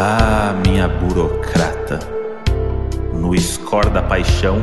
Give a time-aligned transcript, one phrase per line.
[0.00, 1.98] Ah, minha burocrata.
[3.12, 4.58] No score da paixão,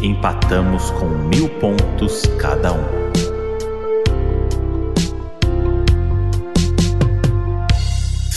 [0.00, 3.00] empatamos com mil pontos cada um.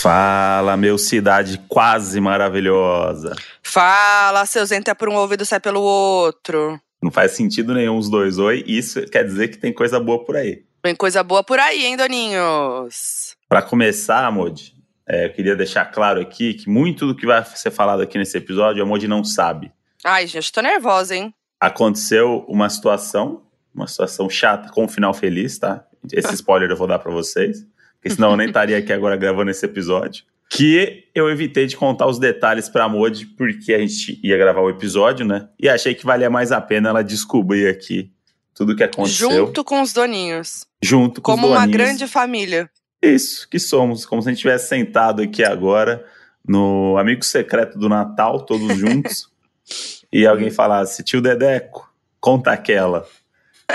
[0.01, 3.35] Fala, meu cidade quase maravilhosa.
[3.61, 6.81] Fala, seus entra por um ouvido sai pelo outro.
[7.03, 8.63] Não faz sentido nenhum os dois oi.
[8.65, 10.63] Isso quer dizer que tem coisa boa por aí.
[10.81, 13.35] Tem coisa boa por aí, hein, Doninhos?
[13.47, 14.73] Para começar, Modi,
[15.07, 18.37] é, eu queria deixar claro aqui que muito do que vai ser falado aqui nesse
[18.37, 19.71] episódio, a Modi não sabe.
[20.03, 21.33] Ai, gente, tô nervosa, hein?
[21.59, 25.85] Aconteceu uma situação, uma situação chata com um final feliz, tá?
[26.11, 29.49] Esse spoiler eu vou dar para vocês, porque senão eu nem estaria aqui agora gravando
[29.51, 30.25] esse episódio.
[30.49, 34.69] Que eu evitei de contar os detalhes pra Modi, porque a gente ia gravar o
[34.69, 35.47] episódio, né?
[35.59, 38.11] E achei que valia mais a pena ela descobrir aqui
[38.53, 39.31] tudo o que aconteceu.
[39.31, 40.65] Junto com os Doninhos.
[40.81, 41.77] Junto com Como os uma doninhos.
[41.77, 42.69] grande família.
[43.03, 44.05] Isso, que somos.
[44.05, 46.05] Como se a gente tivesse sentado aqui agora
[46.47, 49.29] no amigo secreto do Natal, todos juntos,
[50.11, 53.05] e alguém falasse, tio Dedeco, conta aquela.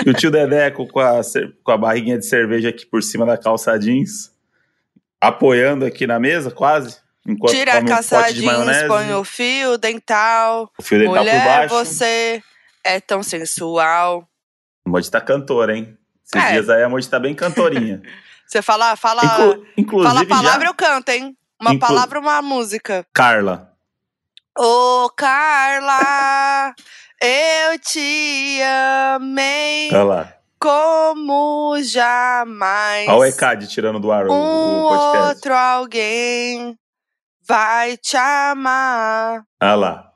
[0.05, 1.21] E o tio Dedeco com a,
[1.63, 4.31] com a barriguinha de cerveja aqui por cima da calça jeans,
[5.21, 6.97] apoiando aqui na mesa, quase.
[7.27, 10.71] Enquanto Tira a come um calça jeans, maionese, põe o fio dental.
[10.77, 11.75] o fio dental por Mulher, baixo.
[11.75, 12.41] você
[12.83, 14.27] é tão sensual.
[14.85, 15.97] A Moji tá cantora, hein?
[16.25, 16.51] Esses É.
[16.53, 18.01] dias aí a Moji tá bem cantorinha.
[18.49, 20.67] Você fala, fala, Inclu- inclusive fala a palavra, já...
[20.71, 21.37] eu canto, hein?
[21.61, 23.05] Uma Inclu- palavra, uma música.
[23.13, 23.71] Carla.
[24.57, 26.73] Ô, Carla,
[27.21, 28.59] eu te
[29.15, 30.33] amei Olha lá.
[30.59, 33.07] como jamais.
[33.07, 35.27] Olha o ECAD tirando do ar o, um o podcast.
[35.27, 36.75] outro alguém
[37.47, 39.43] vai te amar.
[39.59, 40.11] Ah lá.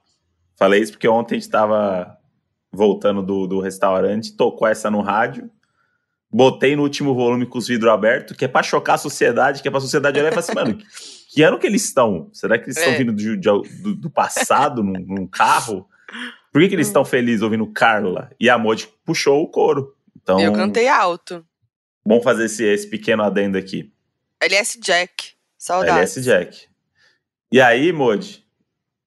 [0.57, 2.17] Falei isso porque ontem a gente tava
[2.71, 5.51] voltando do, do restaurante, tocou essa no rádio,
[6.33, 9.67] botei no último volume com os vidros abertos, que é pra chocar a sociedade, que
[9.67, 10.83] é pra sociedade olhar e falar assim, mano,
[11.33, 12.29] que, ano que eles estão?
[12.33, 12.97] Será que eles estão É.
[12.97, 15.87] vindo de- de- do, do passado, num, num carro?
[16.51, 18.29] Por que, que eles estão felizes ouvindo Carla?
[18.39, 19.95] E a Modi puxou o coro.
[20.21, 21.45] Então, Eu cantei alto.
[22.05, 23.91] bom fazer esse, esse pequeno adendo aqui.
[24.41, 25.31] LS Jack.
[25.57, 25.95] Saudades.
[26.17, 26.67] LS Jack.
[27.51, 28.45] E aí, Modi,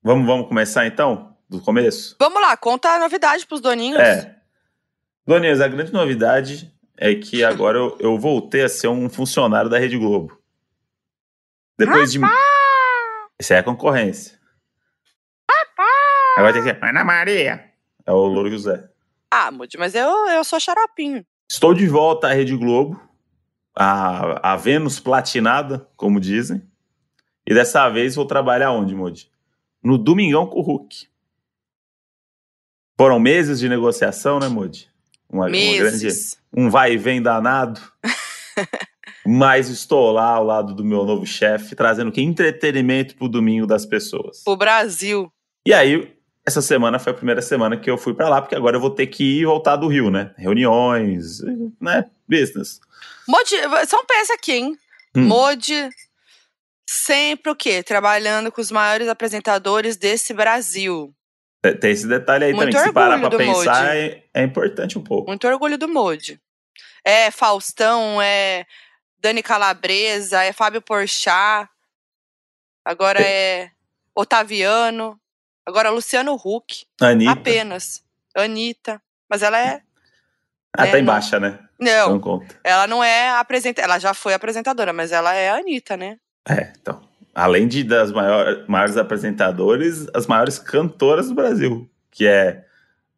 [0.02, 1.36] vamos, vamos começar então?
[1.48, 2.16] Do começo?
[2.18, 4.00] Vamos lá, conta a novidade pros doninhos.
[4.00, 4.34] É.
[5.26, 9.78] Doninhas, a grande novidade é que agora eu, eu voltei a ser um funcionário da
[9.78, 10.40] Rede Globo.
[11.78, 12.20] Depois de.
[13.40, 14.38] Isso é concorrência.
[16.36, 17.72] Agora tem que ser Ana Maria.
[18.04, 18.88] É o Louro José.
[19.30, 21.24] Ah, Moody, mas eu, eu sou xaropinho.
[21.50, 23.00] Estou de volta à Rede Globo,
[23.74, 26.62] a, a Vênus platinada, como dizem.
[27.46, 29.30] E dessa vez vou trabalhar onde, Modi?
[29.82, 31.08] No Domingão com o Hulk.
[32.98, 34.90] Foram meses de negociação, né, Modi?
[35.30, 36.08] Uma, uma grande,
[36.52, 37.80] um vai e vem danado.
[39.26, 43.84] Mas estou lá ao lado do meu novo chefe, trazendo que entretenimento pro domingo das
[43.84, 44.42] pessoas.
[44.46, 45.32] O Brasil.
[45.66, 46.16] E aí,
[46.46, 48.90] essa semana foi a primeira semana que eu fui pra lá, porque agora eu vou
[48.90, 50.32] ter que ir e voltar do Rio, né?
[50.38, 51.40] Reuniões,
[51.80, 52.04] né?
[52.28, 52.80] Business.
[53.26, 53.56] Moody,
[53.88, 54.78] só um PS aqui, hein?
[55.16, 55.26] Hum.
[55.26, 55.90] Moody
[56.88, 57.82] sempre o quê?
[57.82, 61.12] Trabalhando com os maiores apresentadores desse Brasil.
[61.80, 63.96] Tem- esse detalhe aí Muito também, que se parar pra pensar, Modi.
[63.96, 65.28] é, é importante um pouco.
[65.28, 66.40] Muito orgulho do Moody.
[67.04, 68.64] É Faustão, é
[69.18, 71.68] Dani Calabresa, é Fábio Porchat,
[72.84, 73.70] agora é
[74.14, 75.18] Otaviano,
[75.64, 77.32] agora Luciano Huck, Anitta.
[77.32, 78.02] apenas.
[78.34, 79.00] Anitta.
[79.28, 79.82] Mas ela é.
[80.76, 81.12] Ah, É, tá em não.
[81.14, 81.58] baixa, né?
[81.80, 82.58] Não, Não conta.
[82.62, 83.92] ela não é apresentadora.
[83.92, 86.18] Ela já foi apresentadora, mas ela é a Anitta, né?
[86.48, 87.06] É, então.
[87.38, 92.64] Além de das maior, maiores apresentadores, as maiores cantoras do Brasil, que é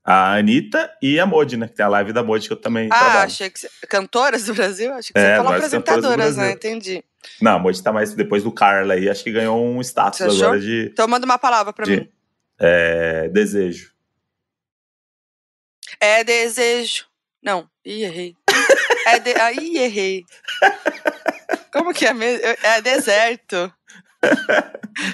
[0.04, 1.68] a Anitta e a Modi, né?
[1.68, 3.18] Que tem a live da Modi que eu também Ah, trabalho.
[3.26, 3.60] achei que.
[3.60, 3.68] Você...
[3.88, 4.92] Cantoras do Brasil?
[4.92, 6.50] Achei que É, você falou apresentadoras, né?
[6.50, 7.04] Entendi.
[7.40, 10.58] Não, a Modi tá mais depois do Carla aí, acho que ganhou um status agora
[10.58, 12.08] de Então manda uma palavra pra De- mim.
[12.58, 13.92] é, desejo.
[16.00, 17.04] É desejo.
[17.40, 18.34] Não, ih, errei.
[19.06, 19.32] É de...
[19.40, 20.24] Aí errei.
[21.72, 22.44] Como que é mesmo?
[22.62, 23.72] É deserto.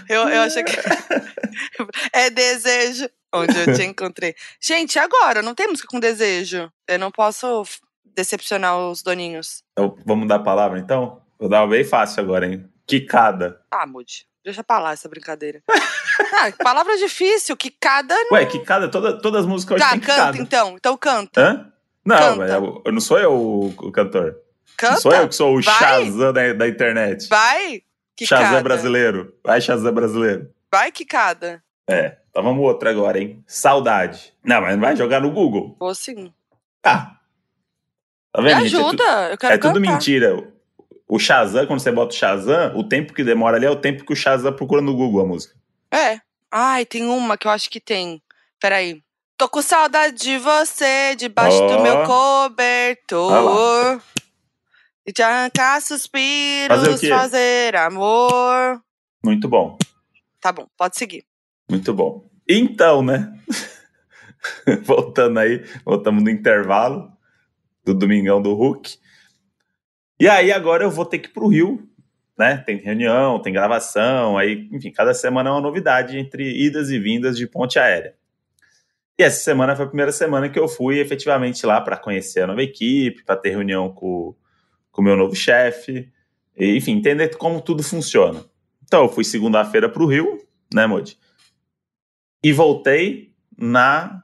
[0.09, 0.73] Eu, eu achei que.
[2.13, 3.09] É desejo.
[3.33, 4.35] Onde eu te encontrei.
[4.61, 6.71] Gente, agora, não tem música com desejo.
[6.89, 7.65] Eu não posso
[8.05, 9.63] decepcionar os doninhos.
[9.73, 11.21] Então, vamos dar a palavra então?
[11.39, 12.65] Vou dar uma bem fácil agora, hein?
[12.87, 13.61] Quicada.
[13.71, 14.27] Ah, Mude.
[14.45, 15.63] Deixa pra lá essa brincadeira.
[16.37, 18.15] Ah, palavra difícil, que cada.
[18.31, 20.25] Ué, quicada, toda, todas as músicas hoje Tá, tem quicada.
[20.33, 20.75] canta então.
[20.77, 21.41] Então canta.
[21.41, 21.73] Hã?
[22.05, 22.37] Não, Canta.
[22.37, 24.37] mas eu, eu não sou eu o, o cantor.
[24.77, 24.95] Canta.
[24.95, 25.75] Não sou eu que sou o Vai.
[25.75, 27.29] Shazam da, da internet.
[27.29, 27.83] Vai,
[28.21, 29.35] Shazam brasileiro.
[29.45, 30.51] Vai, Shazam brasileiro.
[30.73, 31.63] Vai, quicada.
[31.89, 33.43] É, então vamos outra agora, hein?
[33.47, 34.33] Saudade.
[34.45, 35.77] Não, mas vai jogar no Google.
[35.79, 36.33] Vou sim.
[36.85, 37.17] Ah.
[38.33, 38.75] Tá Me vendo, gente?
[38.75, 39.93] É tu- ajuda, eu quero É, tudo cantar.
[39.93, 40.49] mentira.
[41.07, 44.05] o Shazam, quando você bota o Shazam, o tempo que demora ali é o tempo
[44.05, 45.55] que o Shazam procura no Google a música.
[45.93, 46.19] É.
[46.51, 48.23] Ai, tem uma que eu acho que tem.
[48.61, 49.03] Peraí.
[49.37, 54.01] Tô com saudade de você, debaixo do meu cobertor.
[55.07, 57.09] E te arrancar Fazer suspiros, quê?
[57.09, 58.81] fazer amor.
[59.25, 59.79] Muito bom,
[60.41, 61.25] Tá bom, pode seguir.
[61.71, 62.29] muito bom.
[62.49, 63.33] Então, né?
[64.85, 67.11] Voltando aí, voltamos no intervalo
[67.83, 68.99] do Domingão do Hulk.
[70.21, 71.89] E aí, agora eu vou ter que ir pro Rio,
[72.39, 72.59] né?
[72.59, 77.37] Tem reunião, tem gravação, aí, enfim, cada semana é uma novidade entre idas e vindas
[77.37, 78.15] de ponte aérea.
[79.19, 82.47] E essa semana foi a primeira semana que eu fui efetivamente lá para conhecer a
[82.47, 84.35] nova equipe, para ter reunião com
[84.95, 86.09] com o meu novo chefe,
[86.57, 88.45] enfim, entender como tudo funciona.
[88.85, 90.39] Então, eu fui segunda-feira para o Rio,
[90.73, 91.19] né, Modi?
[92.43, 94.23] E voltei na.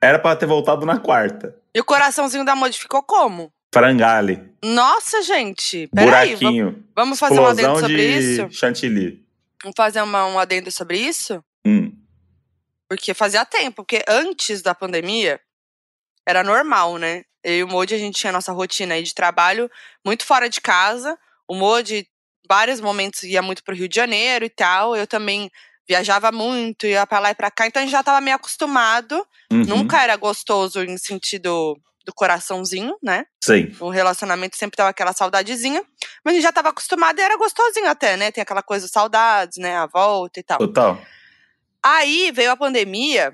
[0.00, 1.58] Era para ter voltado na quarta.
[1.74, 3.52] E o coraçãozinho da Modi ficou como?
[3.72, 5.88] Frangali, Nossa, gente.
[5.94, 8.50] Peraí, vamos, buraquinho, vamos fazer um adendo sobre isso?
[8.50, 9.24] chantilly.
[9.62, 11.42] Vamos fazer uma, um adendo sobre isso?
[11.64, 11.92] Hum,
[12.88, 15.40] Porque fazia tempo, porque antes da pandemia
[16.26, 17.22] era normal, né?
[17.42, 19.70] Eu e o Modi, a gente tinha nossa rotina aí de trabalho
[20.04, 21.18] muito fora de casa.
[21.48, 22.06] O Modi,
[22.48, 24.94] vários momentos, ia muito pro Rio de Janeiro e tal.
[24.96, 25.50] Eu também
[25.88, 27.66] viajava muito, ia pra lá e pra cá.
[27.66, 29.26] Então a gente já tava meio acostumado.
[29.50, 33.26] uhum, Nunca era gostoso em sentido do coraçãozinho, né?
[33.44, 35.82] Sim, O relacionamento sempre tava aquela saudadezinha.
[36.24, 38.30] Mas a gente já tava acostumado e era gostosinho até, né?
[38.30, 39.76] Tem aquela coisa, saudades, né?
[39.76, 40.58] A volta e tal.
[40.58, 41.00] total.
[41.82, 43.32] Aí veio a pandemia,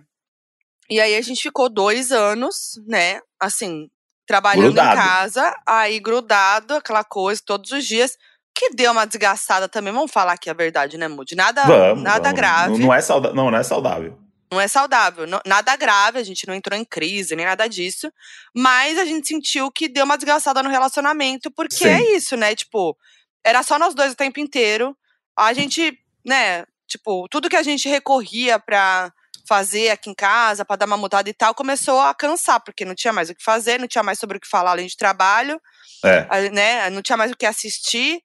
[0.88, 3.20] e aí a gente ficou dois anos, né?
[3.40, 3.90] Assim,
[4.26, 4.93] trabalhando Grudado.
[4.93, 8.17] em casa, aí grudado, aquela coisa, todos os dias,
[8.55, 9.93] que deu uma desgastada também.
[9.93, 11.37] Vamos falar aqui a verdade, né, Moody?
[11.37, 12.02] Nada, Vamos.
[12.02, 12.37] nada vamos.
[12.37, 12.73] grave.
[12.73, 13.32] Não, não é sauda...
[13.32, 14.19] não, não é saudável.
[14.50, 18.12] Não é saudável, não- nada grave, a gente não entrou em crise, nem nada disso.
[18.55, 21.88] Mas a gente sentiu que deu uma desgastada no relacionamento, porque Sim.
[21.88, 22.55] é isso, né?
[22.55, 22.96] Tipo,
[23.44, 24.96] era só nós dois o tempo inteiro.
[25.37, 29.12] A gente, né, tipo, tudo que a gente recorria pra
[29.46, 32.94] fazer aqui em casa, pra dar uma mudada e tal, começou a cansar, porque não
[32.94, 35.60] tinha mais o que fazer, não tinha mais sobre o que falar além de trabalho,
[36.04, 36.90] É, né?
[36.90, 38.20] Não tinha mais o que assistir.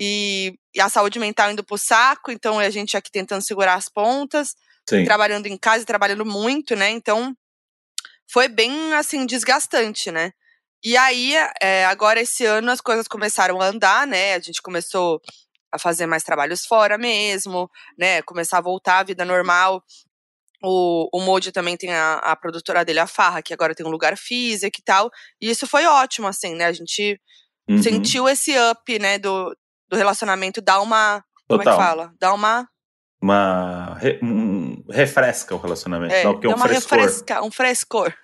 [0.00, 3.88] E, e a saúde mental indo pro saco, então a gente aqui tentando segurar as
[3.88, 4.54] pontas
[4.88, 5.04] sim.
[5.04, 6.88] trabalhando em casa e trabalhando muito, né?
[6.90, 7.34] Então
[8.30, 10.32] foi bem assim desgastante, né?
[10.84, 14.34] E aí, é, agora esse ano as coisas começaram a andar, né?
[14.34, 15.20] A gente começou
[15.72, 17.68] a fazer mais trabalhos fora mesmo,
[17.98, 18.22] né?
[18.22, 19.82] Começar a voltar à vida normal.
[20.62, 23.90] O, o Moji também tem a, a produtora dele, a Farra, que agora tem um
[23.90, 25.10] lugar físico e tal.
[25.40, 26.66] E isso foi ótimo, assim, né?
[26.66, 27.20] A gente
[27.70, 29.54] Uhum, sentiu esse up, né, do,
[29.90, 31.22] do relacionamento, dar uma.
[31.46, 31.86] Como é que Total.
[31.86, 32.12] fala?
[32.18, 32.66] Dar uma.
[33.20, 33.94] Uma.
[34.00, 36.14] re- um- refresca o relacionamento.
[36.14, 36.98] É, Dá dá Um uma frescor.
[36.98, 38.14] refresca, um frescor.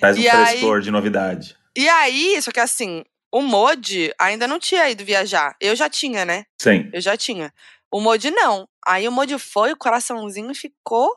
[0.00, 1.56] Traz um E aí- frescor de novidade.
[1.76, 5.54] E aí, só que assim, o Modi ainda não tinha ido viajar.
[5.60, 6.44] Eu já tinha, né?
[6.60, 6.88] Sim.
[6.92, 7.52] Eu já tinha.
[7.92, 8.66] O Modi não.
[8.86, 11.14] Aí o Modi foi, o coraçãozinho ficou.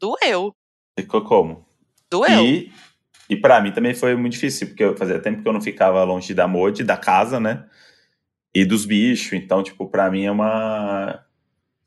[0.00, 0.54] Doeu.
[0.98, 1.64] Ficou como?
[2.10, 2.44] Doeu.
[2.44, 2.72] E,
[3.28, 6.02] e para mim também foi muito difícil, porque eu fazia tempo que eu não ficava
[6.04, 7.64] longe da Modi, da casa, né?
[8.54, 9.32] E dos bichos.
[9.34, 11.22] Então, tipo, pra mim é uma.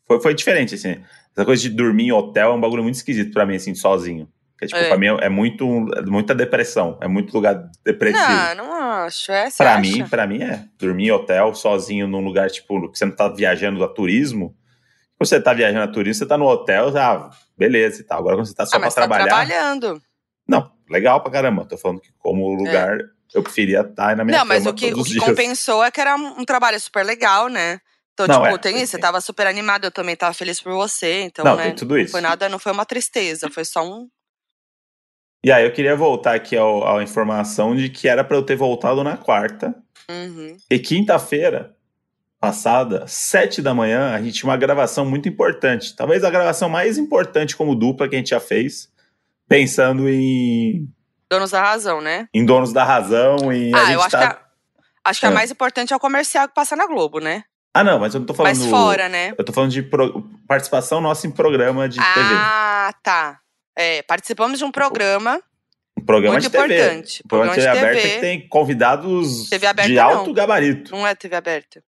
[0.08, 1.02] Foi, foi diferente, assim.
[1.36, 4.28] Essa coisa de dormir em hotel é um bagulho muito esquisito pra mim, assim, sozinho.
[4.54, 4.90] Porque, tipo, É.
[4.90, 5.66] pra mim é muito,
[5.96, 6.98] é muita depressão.
[7.02, 8.56] É muito lugar depressivo.
[8.58, 9.32] Não, não acho.
[9.32, 9.82] É, Pra acha?
[9.82, 10.66] mim, pra mim é.
[10.78, 14.56] Dormir em hotel sozinho num lugar, tipo, que você não tá viajando a turismo.
[15.18, 17.30] Quando você tá viajando a turismo, você tá no hotel, ah,
[17.62, 18.20] beleza e tal.
[18.20, 19.26] Agora quando você tá só ah, pra tá trabalhar.
[19.26, 20.02] trabalhando.
[20.48, 21.66] Não, legal pra caramba.
[21.66, 22.98] Tô falando que como lugar
[23.34, 24.40] eu preferia estar na minha É.
[24.40, 27.48] Não, mas o que, todos o que compensou é que era um trabalho super legal,
[27.48, 27.80] né?
[28.14, 29.02] Então, Não, tipo, é, tem isso, você sim.
[29.02, 31.22] tava super animado, eu também tava feliz por você.
[31.22, 31.66] Então, Não, né?
[31.66, 32.12] tem tudo isso.
[32.12, 34.10] Foi nada, não foi uma tristeza, foi só um.
[35.44, 39.04] E aí eu queria voltar aqui à informação de que era pra eu ter voltado
[39.04, 39.74] na quarta.
[40.10, 40.58] Uhum.
[40.70, 41.76] E quinta-feira
[42.42, 45.96] passada, sete da manhã, a gente tinha uma gravação muito importante.
[45.96, 48.90] Talvez a gravação mais importante como dupla que a gente já fez.
[49.48, 50.88] Pensando em,
[51.30, 52.28] Donos da razão, né?
[52.34, 53.54] em Donos da Razão.
[53.54, 54.18] E a Ah, eu acho tá...
[54.20, 54.40] que a,
[55.06, 55.34] acho que a É.
[55.34, 57.44] mais importante é o comercial que passa na Globo, né?
[57.74, 58.58] Ah, não, mas eu não tô falando...
[58.58, 59.34] Mas fora, né?
[59.38, 62.10] Eu tô falando de pro- participação nossa em programa de TV.
[62.34, 63.40] Ah, tá.
[63.78, 65.40] É, participamos de um programa.
[65.98, 66.76] Um programa muito de TV.
[66.76, 67.22] importante.
[67.24, 68.16] Um programa de TV, Programa de aberta TV.
[68.16, 70.04] que tem convidados TV aberta, de não.
[70.10, 70.92] alto gabarito.
[70.92, 71.84] Não é TV aberta.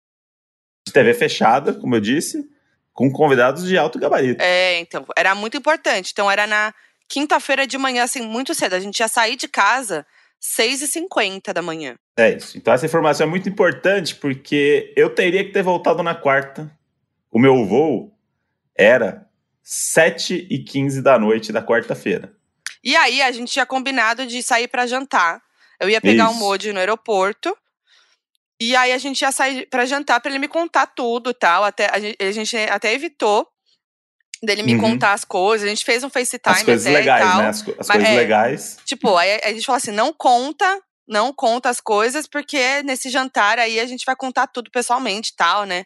[0.86, 2.50] De TV fechada, como eu disse,
[2.94, 4.44] com convidados de alto gabarito.
[4.44, 6.12] É, então, era muito importante.
[6.12, 6.74] Então, era na
[7.08, 8.74] quinta-feira de manhã, assim, muito cedo.
[8.74, 10.06] A gente ia sair de casa
[10.42, 11.96] 6h50 da manhã.
[12.18, 12.58] É isso.
[12.58, 16.72] Então essa informação é muito importante porque eu teria que ter voltado na quarta.
[17.32, 18.12] O meu voo
[18.76, 19.28] era
[19.64, 22.34] 7h15 da noite da quarta-feira.
[22.84, 25.40] E aí, a gente tinha combinado de sair pra jantar.
[25.80, 26.40] Eu ia pegar o Isso.
[26.40, 27.56] Modi no aeroporto.
[28.64, 31.64] E aí a gente ia sair pra jantar pra ele me contar tudo tal.
[31.64, 33.48] Até, a, gente, a gente até evitou
[34.44, 34.82] dele me Uhum.
[34.82, 35.66] contar as coisas.
[35.66, 37.42] A gente fez um FaceTime As coisas até legais, e tal.
[37.42, 37.48] né?
[37.50, 38.16] As, co- as Mas coisas é.
[38.16, 38.78] legais.
[38.86, 43.58] Tipo, aí a gente falou assim: não conta, não conta as coisas, porque nesse jantar
[43.58, 45.84] aí a gente vai contar tudo pessoalmente e tal, né?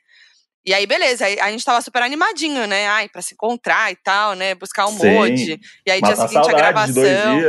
[0.65, 2.87] E aí, beleza, aí a gente tava super animadinho, né?
[2.89, 4.53] Ai, pra se encontrar e tal, né?
[4.55, 4.97] Buscar um Sim.
[5.13, 5.59] monte.
[5.85, 7.41] E aí, dia seguinte, a saudade gravação,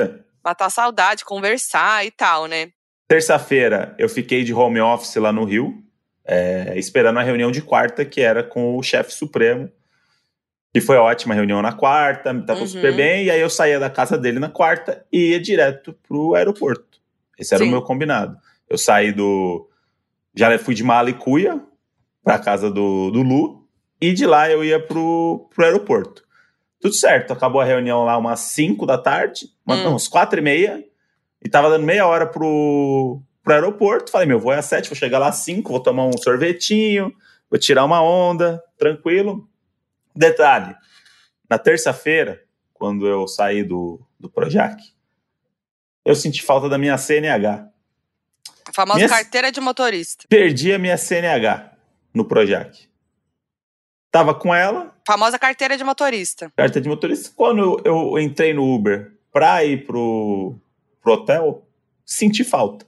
[0.45, 2.69] matar a saudade, conversar e tal, né?
[3.09, 5.83] Terça-feira eu fiquei de home office lá no Rio,
[6.25, 9.71] é, esperando a reunião de quarta, que era com o chefe supremo.
[10.75, 12.67] E foi ótima a reunião na quarta, tava Uhum.
[12.67, 13.25] super bem.
[13.27, 16.99] E aí eu saía da casa dele na quarta e ia direto pro aeroporto.
[17.39, 17.69] Esse era Sim.
[17.69, 18.37] o meu combinado.
[18.69, 19.69] Eu saí do.
[20.35, 21.61] Já fui de Malicuia
[22.23, 23.67] pra casa do, do Lu,
[24.01, 26.25] e de lá eu ia pro, pro aeroporto.
[26.81, 29.83] Tudo certo, acabou a reunião lá umas 5 da tarde, uma- Hum.
[29.85, 30.85] não, umas 4 e meia,
[31.45, 34.11] e tava dando meia hora pro, pro aeroporto.
[34.11, 37.13] Falei, meu, vou às 7, vou chegar lá às 5, vou tomar um sorvetinho,
[37.51, 39.49] vou tirar uma onda, tranquilo.
[40.15, 40.75] Detalhe,
[41.49, 44.81] na terça-feira, quando eu saí do, do Projac,
[46.05, 47.69] eu senti falta da minha CNH.
[48.69, 50.25] A famosa Minha- carteira de motorista.
[50.29, 51.73] Perdi a minha CNH
[52.15, 52.89] no Projac.
[54.11, 56.51] Tava com ela, Famosa carteira de motorista.
[56.57, 57.31] carta de motorista.
[57.37, 60.57] Quando eu, eu entrei no Uber pra ir pro,
[61.07, 61.65] pro hotel,
[62.05, 62.85] senti falta.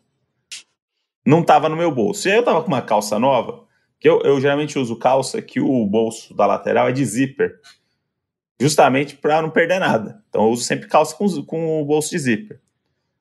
[1.25, 2.27] Não tava no meu bolso.
[2.27, 3.65] E aí eu tava com uma calça nova,
[4.01, 7.61] que eu, eu geralmente uso calça que o bolso da lateral é de zíper.
[8.61, 10.21] Justamente pra não perder nada.
[10.29, 12.61] Então eu uso sempre calça com, com o bolso de zíper.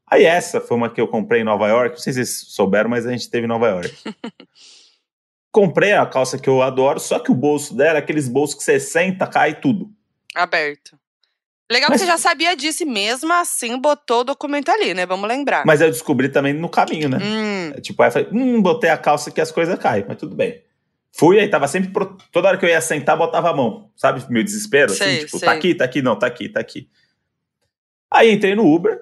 [0.07, 1.91] Aí essa foi uma que eu comprei em Nova York.
[1.91, 3.95] Não sei se vocês souberam, mas a gente teve em Nova York.
[5.51, 8.63] comprei a calça que eu adoro, só que o bolso dela é aqueles bolsos que
[8.63, 9.91] você senta, cai tudo.
[10.33, 10.97] Aberto.
[11.69, 15.05] Legal Mas- que você já sabia disso e mesmo assim botou o documento ali, né?
[15.05, 15.65] Vamos lembrar.
[15.65, 17.17] Mas eu descobri também no caminho, né?
[17.21, 20.17] Hum, É, Tipo, aí eu falei, hum, botei a calça que as coisas caem, mas
[20.17, 20.61] tudo bem.
[21.11, 24.23] Fui, aí tava sempre, pro- toda hora que eu ia sentar, botava a mão, sabe?
[24.29, 25.45] Meu desespero, Sei, assim, tipo, sei.
[25.47, 26.87] tá aqui, tá aqui, não, tá aqui, tá aqui.
[28.09, 29.01] Aí entrei no Uber,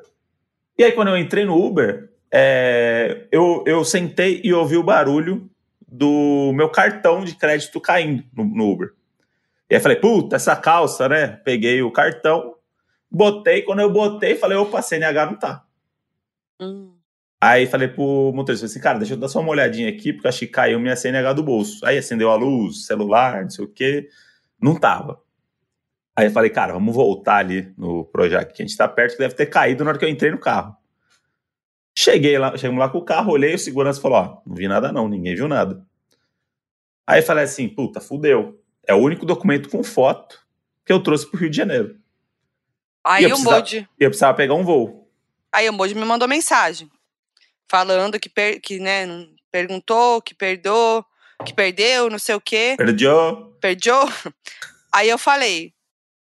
[0.78, 5.50] e aí quando eu entrei no Uber, é, eu, eu sentei e ouvi o barulho
[5.88, 8.94] do meu cartão de crédito caindo no, no Uber.
[9.70, 11.28] E aí falei, puta, essa calça, né?
[11.44, 12.55] Peguei o cartão,
[13.16, 15.66] botei, quando eu botei, falei, opa, CNH não tá.
[16.60, 16.92] hum.
[17.42, 20.28] Aí falei pro motorista, falei assim, cara, deixa eu dar só uma olhadinha aqui, porque
[20.28, 21.86] acho que caiu minha CNH do bolso.
[21.86, 24.10] Aí acendeu a luz, celular, não sei o quê.
[24.60, 25.22] Não tava.
[26.16, 29.20] Aí eu falei, cara, vamos voltar ali no Projac, que a gente tá perto, que
[29.20, 30.76] deve ter caído na hora que eu entrei no carro.
[31.98, 34.92] Cheguei lá, chegamos lá com o carro, olhei, o segurança falou, ó, não vi nada
[34.92, 35.86] não, ninguém viu nada.
[37.06, 38.60] Aí eu falei assim, puta, fudeu.
[38.88, 40.40] É o único documento com foto
[40.86, 41.98] que eu trouxe pro Rio de Janeiro.
[43.06, 43.38] Aí o.
[44.00, 45.10] E eu precisava pegar um voo.
[45.52, 46.90] Aí o Moji me mandou mensagem.
[47.70, 49.06] Falando que, per- que né,
[49.52, 51.06] perguntou, que perdoou,
[51.46, 52.76] que perdeu, não sei o quê.
[52.78, 53.56] Perdeu?
[53.62, 54.00] Perdeu.
[54.92, 55.74] Aí eu falei.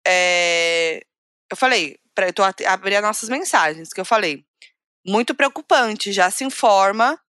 [0.06, 1.02] é,
[1.50, 4.46] Eu falei, pra, eu tô at- abri as nossas mensagens, que eu falei.
[5.06, 7.20] Muito preocupante, já se informa,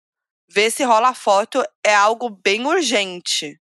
[0.48, 3.58] vê se rola a foto, é algo bem urgente.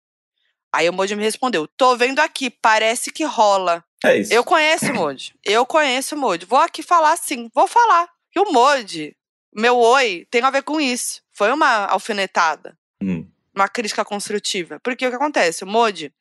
[0.77, 3.83] Aí o Moji me respondeu: tô vendo aqui, parece que rola.
[4.05, 4.31] É isso.
[4.31, 5.35] Eu conheço o Modi.
[5.43, 6.45] Eu conheço o Modi.
[6.45, 7.49] Vou aqui falar sim.
[7.55, 8.07] Vou falar.
[8.35, 9.17] E o Modi,
[9.55, 11.23] meu oi, tem a ver com isso.
[11.33, 12.77] Foi uma alfinetada.
[13.03, 13.27] Hum.
[13.55, 14.79] Uma crítica construtiva.
[14.81, 15.65] Porque o que acontece?
[15.65, 16.13] O Modi,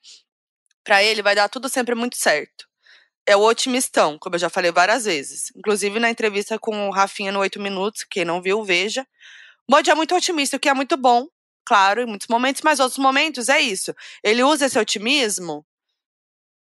[0.85, 2.65] pra ele, vai dar tudo sempre muito certo.
[3.27, 5.51] É o otimistão, como eu já falei várias vezes.
[5.53, 9.05] Inclusive na entrevista com o Rafinha no 8 Minutos, quem não viu, veja.
[9.67, 11.27] O Modi é muito otimista, o que é muito bom,
[11.65, 13.93] claro, em muitos momentos, mas outros momentos é isso.
[14.23, 15.65] Ele usa esse otimismo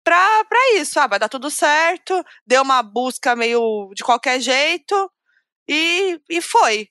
[0.04, 0.98] pra, pra isso.
[1.00, 5.10] Ah, vai dar tudo certo, deu uma busca meio de qualquer jeito
[5.68, 6.88] e, e foi.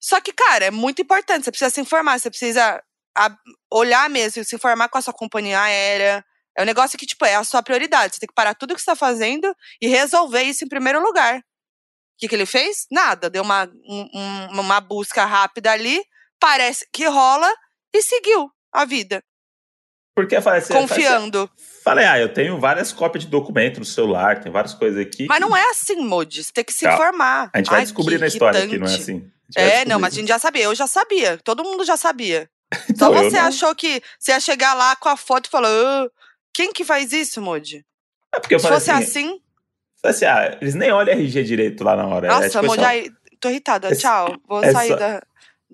[0.00, 1.44] Só que, cara, é muito importante.
[1.44, 2.82] Você precisa se informar, você precisa
[3.72, 6.24] olhar mesmo, se informar com a sua companhia aérea.
[6.56, 8.14] É um negócio que, tipo, é a sua prioridade.
[8.14, 11.38] Você tem que parar tudo que você tá fazendo e resolver isso em primeiro lugar.
[11.38, 11.42] O
[12.18, 12.86] que, que ele fez?
[12.90, 13.30] Nada.
[13.30, 16.02] Deu uma, um- um- uma busca rápida ali,
[16.42, 17.48] parece que rola
[17.94, 19.22] e seguiu a vida,
[20.16, 21.48] Porque eu falei assim, confiando.
[21.84, 25.26] Falei, ah, eu tenho várias cópias de documento no celular, tem várias coisas aqui.
[25.28, 26.42] Mas não é assim, Modi.
[26.42, 26.96] Você tem que se Calma.
[26.98, 27.50] informar.
[27.54, 29.02] A gente vai Ai, descobrir na história que não é irritante.
[29.20, 29.30] assim.
[29.56, 30.64] É, não, mas a gente já sabia.
[30.64, 31.38] Eu já sabia.
[31.44, 32.48] Todo mundo já sabia.
[32.90, 36.08] Então, Só você achou que você ia chegar lá com a foto e falar: "Ah,
[36.54, 37.84] quem que faz isso, Modi?
[38.34, 39.40] É porque eu Se falei fosse assim, assim.
[40.04, 42.26] assim, ah, eles nem olham RG direito lá na hora.
[42.26, 43.88] é, Nossa, tipo, Modi, só- tô irritada.
[43.92, 44.36] é Tchau.
[44.48, 45.22] Vou é sair só- da,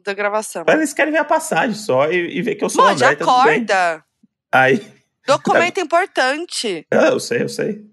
[0.05, 0.65] da gravação.
[0.67, 3.05] Mas eles querem ver a passagem só e, e ver que eu sou o Modi,
[3.05, 3.27] André, bem.
[3.27, 4.05] acorda.
[4.51, 6.87] Aí, Documento importante.
[6.91, 7.87] ah, eu sei, eu sei.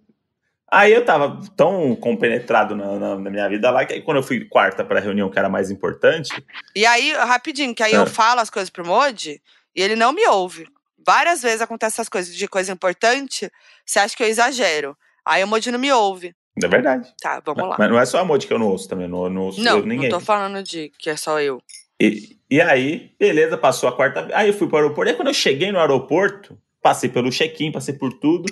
[0.72, 4.24] Aí eu tava tão compenetrado na, na, na, minha vida lá que aí quando eu
[4.24, 6.32] fui quarta pra reunião que era mais importante.
[6.74, 9.42] E aí, rapidinho, que aí eu falo as coisas pro Modi
[9.76, 10.66] e ele não me ouve.
[11.06, 13.52] Várias vezes acontecem essas coisas de coisa importante,
[13.86, 14.98] você acha que eu exagero.
[15.24, 16.34] Aí o Modi não me ouve.
[16.62, 17.14] É verdade.
[17.22, 17.76] Tá, vamos lá.
[17.78, 19.82] Mas não é só a Modi que eu não ouço também, não, não ouço não,
[19.82, 20.10] ninguém.
[20.10, 21.62] Não tô falando de que é só eu.
[22.00, 24.28] E, e aí, beleza, passou a quarta.
[24.34, 25.10] Aí eu fui pro aeroporto.
[25.10, 28.52] Aí quando eu cheguei no aeroporto, passei pelo check-in, passei por tudo.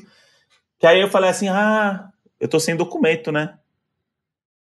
[0.80, 2.10] Que aí eu falei assim: ah,
[2.40, 3.58] eu tô sem documento, né?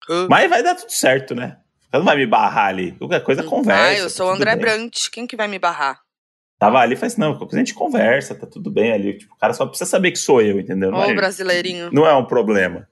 [0.09, 0.27] Uh.
[0.29, 1.57] Mas vai dar tudo certo, né?
[1.91, 2.91] Não vai me barrar ali.
[2.93, 3.83] Qualquer coisa, conversa.
[3.83, 5.09] Ah, eu sou o André Brant.
[5.11, 6.01] Quem que vai me barrar?
[6.59, 9.17] Tava ali e falei assim, não, qualquer coisa a gente conversa, tá tudo bem ali.
[9.17, 10.93] Tipo, o cara só precisa saber que sou eu, entendeu?
[10.93, 11.89] Ô, é, brasileirinho.
[11.91, 12.87] Não é um problema.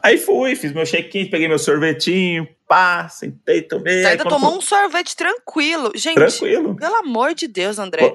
[0.00, 4.02] Aí fui, fiz meu check-in, peguei meu sorvetinho, pá, sentei, tomei.
[4.02, 5.92] Você ainda tomou um sorvete tranquilo.
[5.94, 6.76] Gente, tranquilo.
[6.76, 8.14] pelo amor de Deus, André.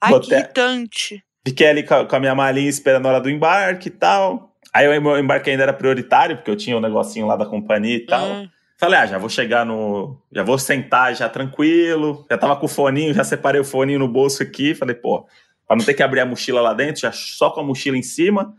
[0.00, 1.24] Ai, que irritante.
[1.46, 4.52] Fiquei ali com a minha malinha esperando a hora do embarque e tal.
[4.72, 8.06] Aí o embarque ainda era prioritário, porque eu tinha um negocinho lá da companhia e
[8.06, 8.26] tal.
[8.26, 8.48] Hum.
[8.78, 10.20] Falei, ah, já vou chegar no.
[10.30, 12.26] Já vou sentar já tranquilo.
[12.30, 14.74] Já tava com o foninho, já separei o foninho no bolso aqui.
[14.74, 15.26] Falei, pô,
[15.66, 18.02] pra não ter que abrir a mochila lá dentro, já só com a mochila em
[18.02, 18.54] cima,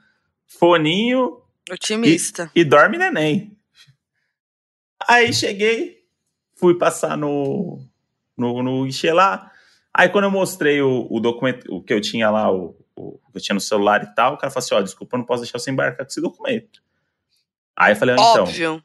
[0.47, 1.38] foninho.
[1.69, 2.51] Otimista.
[2.55, 3.57] E, e dorme neném.
[5.07, 6.03] Aí cheguei,
[6.55, 7.79] fui passar no,
[8.38, 9.51] no, no guichê lá.
[9.93, 13.38] Aí quando eu mostrei o, o documento, o que eu tinha lá, o, o, que
[13.38, 15.25] eu tinha no celular e tal, o cara falou assim: ó, oh, desculpa, eu não
[15.25, 16.81] posso deixar você embarcar com esse documento.
[17.75, 18.43] Aí eu falei, ah, então.
[18.43, 18.83] Óbvio.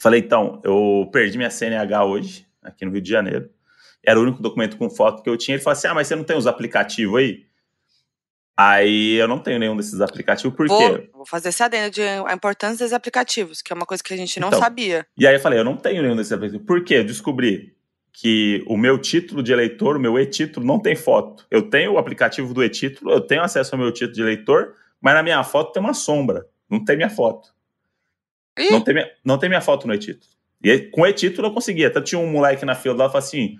[0.00, 3.50] Falei, então, eu perdi minha CNH hoje, aqui no Rio de Janeiro.
[4.02, 5.56] Era o único documento com foto que eu tinha.
[5.56, 7.46] Ele falou assim: ah, mas você não tem os aplicativos aí?
[8.56, 11.10] Aí eu não tenho nenhum desses aplicativos, por vou, quê?
[11.12, 14.16] Vou fazer esse adendo de a importância dos aplicativos, que é uma coisa que a
[14.16, 15.06] gente não então, sabia.
[15.16, 16.66] E aí eu falei, eu não tenho nenhum desses aplicativos.
[16.66, 16.96] Por quê?
[16.96, 17.74] Eu descobri
[18.12, 21.46] que o meu título de eleitor, o meu e-título, não tem foto.
[21.50, 25.14] Eu tenho o aplicativo do e-título, eu tenho acesso ao meu título de eleitor, mas
[25.14, 26.46] na minha foto tem uma sombra.
[26.68, 27.54] Não tem minha foto.
[28.70, 30.30] Não tem, minha, não tem minha foto no e-título.
[30.62, 31.88] E com e-título eu conseguia.
[31.88, 33.56] Até tinha um moleque na fila lá e falou assim: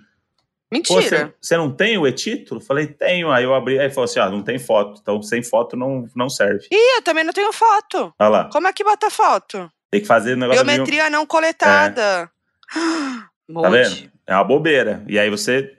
[0.73, 1.35] Mentira.
[1.39, 2.59] Você não tem o e-título?
[2.59, 3.31] Falei, tenho.
[3.31, 4.99] Aí eu abri, aí falou assim: ah, não tem foto.
[4.99, 6.65] Então sem foto não, não serve.
[6.71, 8.11] Ih, eu também não tenho foto.
[8.17, 8.49] Olha lá.
[8.51, 9.71] Como é que bota foto?
[9.91, 12.29] Tem que fazer negócio Biometria não coletada.
[12.75, 13.23] É.
[13.53, 14.09] Tá vendo?
[14.25, 15.03] É uma bobeira.
[15.05, 15.77] E aí você.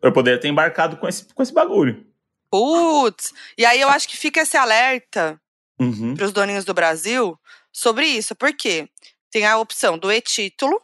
[0.00, 2.06] Eu poderia ter embarcado com esse, com esse bagulho.
[2.48, 3.34] Putz!
[3.58, 5.38] E aí eu acho que fica esse alerta
[5.78, 6.14] uhum.
[6.14, 7.36] para os doninhos do Brasil
[7.72, 8.34] sobre isso.
[8.34, 8.88] Por quê?
[9.30, 10.80] Tem a opção do e-título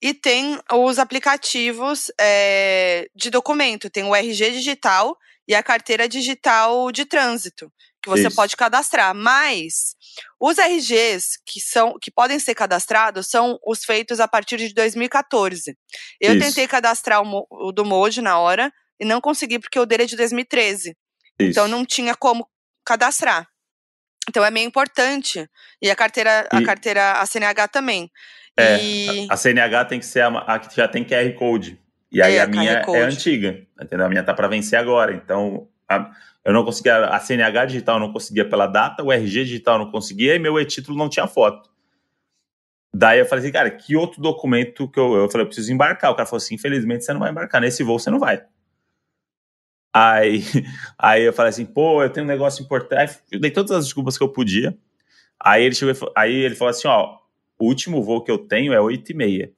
[0.00, 3.90] e tem os aplicativos é, de documento.
[3.90, 8.36] Tem o RG digital e a carteira digital de trânsito, que você Isso.
[8.36, 9.14] pode cadastrar.
[9.14, 9.96] Mas
[10.40, 15.76] os RGs que, são, que podem ser cadastrados são os feitos a partir de 2014.
[16.20, 16.44] Eu Isso.
[16.44, 20.06] tentei cadastrar o, o do Moji na hora e não consegui porque o dele é
[20.06, 20.90] de 2013.
[20.90, 20.96] Isso.
[21.40, 22.48] Então não tinha como
[22.84, 23.48] cadastrar.
[24.28, 25.48] Então é meio importante.
[25.80, 26.56] E a carteira, e...
[26.56, 28.10] a carteira, a CNH também.
[28.56, 29.26] É, e...
[29.30, 31.80] a CNH tem que ser a, a, que já tem QR Code.
[32.10, 34.06] E aí é, a minha é antiga, entendeu?
[34.06, 35.12] A minha tá para vencer agora.
[35.12, 36.10] Então, a,
[36.44, 39.84] eu não conseguia, a CNH digital eu não conseguia pela data, o RG digital eu
[39.84, 41.68] não conseguia e meu e-título não tinha foto.
[42.94, 45.14] Daí eu falei assim, cara, que outro documento que eu.
[45.14, 46.10] Eu falei, eu preciso embarcar.
[46.10, 47.60] O cara falou assim: infelizmente você não vai embarcar.
[47.60, 48.42] Nesse voo você não vai.
[50.00, 50.44] Aí,
[50.96, 53.18] aí eu falei assim, pô, eu tenho um negócio importante.
[53.32, 54.78] Eu dei todas as desculpas que eu podia.
[55.40, 57.18] Aí ele chegou, aí ele falou assim, ó,
[57.58, 59.52] o último voo que eu tenho é 8 e meia.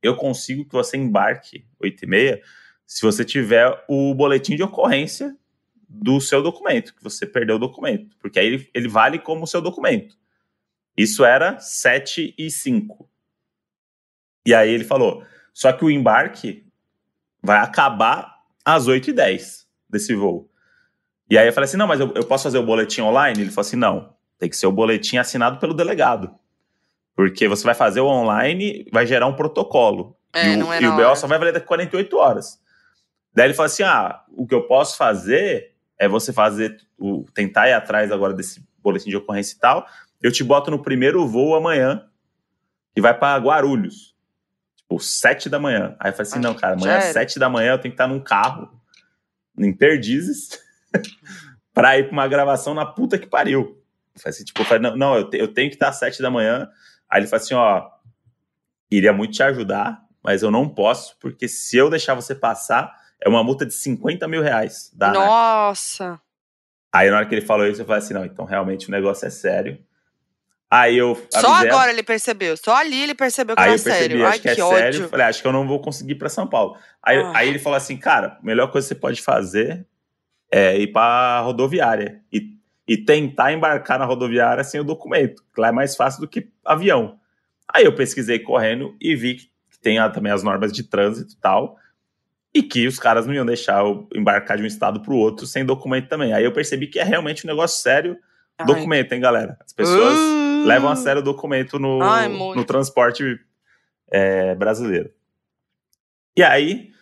[0.00, 2.42] Eu consigo que você embarque 8 e meia
[2.86, 5.36] se você tiver o boletim de ocorrência
[5.88, 9.60] do seu documento, que você perdeu o documento, porque aí ele, ele vale como seu
[9.60, 10.16] documento.
[10.96, 13.08] Isso era 7 e 5.
[14.46, 16.64] E aí ele falou, só que o embarque
[17.42, 19.63] vai acabar às 8 e 10
[19.94, 20.50] desse voo.
[21.30, 23.40] E aí eu falei assim, não, mas eu, eu posso fazer o boletim online?
[23.40, 26.34] Ele falou assim, não, tem que ser o boletim assinado pelo delegado.
[27.16, 30.16] Porque você vai fazer o online, vai gerar um protocolo.
[30.32, 32.60] É, e, o, é e o BO só vai valer daqui 48 horas.
[33.32, 37.68] Daí ele falou assim: ah, o que eu posso fazer é você fazer, o, tentar
[37.68, 39.86] ir atrás agora desse boletim de ocorrência e tal.
[40.20, 42.04] Eu te boto no primeiro voo amanhã,
[42.94, 44.14] que vai para Guarulhos.
[44.76, 45.96] Tipo, sete da manhã.
[46.00, 48.08] Aí eu falei assim: não, cara, amanhã às sete da manhã eu tenho que estar
[48.08, 48.68] num carro,
[49.58, 50.60] em Perdizes,
[51.72, 53.82] pra ir pra uma gravação na puta que pariu.
[54.16, 56.22] Falei assim, tipo, eu falei, não, não eu, te, eu tenho que estar às sete
[56.22, 56.68] da manhã
[57.14, 57.90] Aí ele falou assim: ó,
[58.90, 63.28] queria muito te ajudar, mas eu não posso, porque se eu deixar você passar, é
[63.28, 64.90] uma multa de 50 mil reais.
[64.92, 66.20] Da Nossa!
[66.92, 69.26] Aí na hora que ele falou isso, eu falei assim: não, então realmente o negócio
[69.26, 69.78] é sério.
[70.74, 71.16] Aí eu.
[71.30, 74.26] Só agora ele percebeu, só ali ele percebeu que aí era eu percebi, sério.
[74.26, 74.78] Acho Ai, que, é ódio.
[74.78, 75.08] sério.
[75.08, 76.76] Falei, acho que eu não vou conseguir ir pra São Paulo.
[77.02, 77.32] Aí, ah.
[77.34, 79.86] aí ele falou assim: cara, a melhor coisa que você pode fazer
[80.50, 82.20] é ir pra rodoviária.
[82.32, 82.54] E
[82.86, 86.50] e tentar embarcar na rodoviária sem o documento, que lá é mais fácil do que
[86.64, 87.18] avião.
[87.72, 89.48] Aí eu pesquisei correndo e vi que
[89.82, 91.76] tem também as normas de trânsito e tal,
[92.52, 95.46] e que os caras não iam deixar eu embarcar de um estado para o outro
[95.46, 96.32] sem documento também.
[96.32, 98.16] Aí eu percebi que é realmente um negócio sério
[98.58, 98.66] Ai.
[98.66, 99.58] documento, hein, galera?
[99.64, 100.43] As pessoas uh.
[100.64, 103.38] Levam a sério o documento no, Ai, no transporte
[104.10, 105.10] é, brasileiro.
[106.36, 106.92] E aí,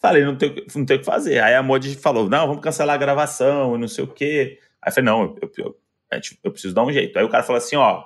[0.00, 1.38] falei, não tenho, não tenho o que fazer.
[1.40, 4.58] Aí a Modi falou, não, vamos cancelar a gravação e não sei o quê.
[4.80, 5.76] Aí eu falei, não, eu, eu,
[6.42, 7.18] eu, preciso dar um jeito.
[7.18, 7.98] Aí o cara falou assim, ó.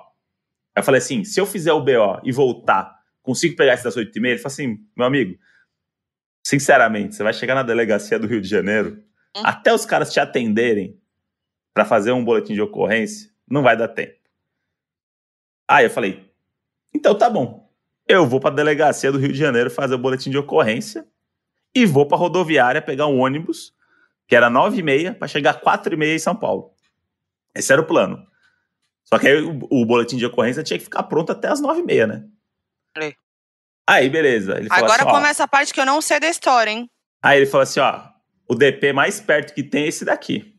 [0.75, 3.97] Aí eu falei assim, se eu fizer o BO e voltar, consigo pegar esse das
[3.97, 4.33] 8 e meia?
[4.33, 5.37] Ele falou assim, meu amigo,
[6.45, 9.03] sinceramente, você vai chegar na delegacia do Rio de Janeiro,
[9.35, 9.41] hum.
[9.43, 11.01] até os caras te atenderem
[11.73, 14.17] para fazer um boletim de ocorrência, não vai dar tempo.
[15.67, 16.31] Aí eu falei,
[16.93, 17.67] então tá bom
[18.07, 21.05] eu vou para a delegacia do Rio de Janeiro fazer o boletim de ocorrência
[21.75, 23.73] e vou para a rodoviária pegar um ônibus,
[24.27, 26.71] que era 9 e meia, para chegar 4 e meia em São Paulo.
[27.53, 28.25] Esse era o plano.
[29.03, 31.81] Só que aí o, o boletim de ocorrência tinha que ficar pronto até as 9
[31.81, 32.25] e meia, né?
[32.97, 33.13] É.
[33.85, 34.57] Aí, beleza.
[34.69, 36.89] Agora assim, começa ó, a parte que eu não sei da história, hein?
[37.21, 38.03] Aí ele falou assim, ó,
[38.49, 40.55] o DP mais perto que tem é esse daqui.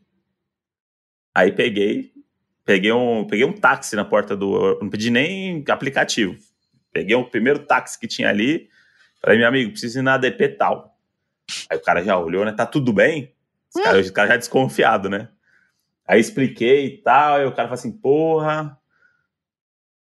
[1.33, 2.11] Aí peguei,
[2.69, 6.37] peguei um, peguei um táxi na porta do, não pedi nem aplicativo.
[6.93, 8.69] Peguei o primeiro táxi que tinha ali.
[9.19, 10.95] Falei, meu amigo, preciso ir na ADP tal.
[11.67, 12.51] Aí o cara já olhou, né?
[12.51, 13.33] Tá tudo bem?
[13.73, 15.29] Cara, o cara já desconfiado, né?
[16.07, 17.37] Aí expliquei e tal.
[17.37, 18.77] Aí o cara falou assim, porra.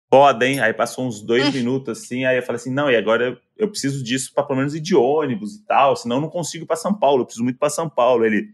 [0.08, 0.60] Foda, hein?
[0.60, 1.52] Aí passou uns dois hum.
[1.54, 2.26] minutos assim.
[2.26, 4.82] Aí eu falei assim, não, e agora eu, eu preciso disso pra pelo menos ir
[4.82, 5.96] de ônibus e tal.
[5.96, 7.24] Senão eu não consigo ir pra São Paulo.
[7.24, 8.24] Eu preciso muito pra São Paulo.
[8.24, 8.54] Ele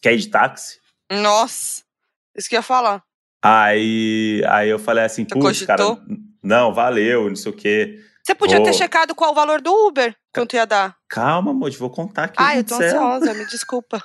[0.00, 0.80] quer ir de táxi?
[1.12, 1.84] Nossa,
[2.34, 3.05] isso que eu ia falar.
[3.48, 5.84] Aí, aí eu falei assim, putz, cara,
[6.42, 8.00] não, valeu, não sei o quê.
[8.24, 8.66] Você podia vou...
[8.66, 10.96] ter checado qual o valor do Uber, quanto ia dar.
[11.08, 12.34] Calma, amor, vou contar aqui.
[12.38, 14.02] Ah, eu tô ansiosa, me desculpa.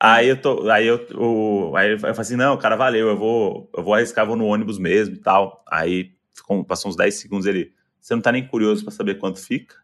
[0.00, 3.70] Aí eu tô, aí eu, o, aí eu falei assim, não, cara, valeu, eu vou,
[3.76, 5.62] eu vou arriscar, vou no ônibus mesmo e tal.
[5.70, 9.44] Aí ficou, passou uns 10 segundos ele, você não tá nem curioso para saber quanto
[9.44, 9.74] fica?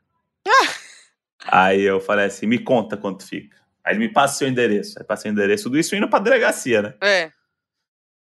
[0.49, 0.69] Ah.
[1.69, 3.59] Aí eu falei assim, me conta quanto fica.
[3.85, 4.99] Aí ele me passa o seu endereço.
[4.99, 6.95] Aí passei o endereço, tudo isso indo pra delegacia, né?
[7.03, 7.33] É.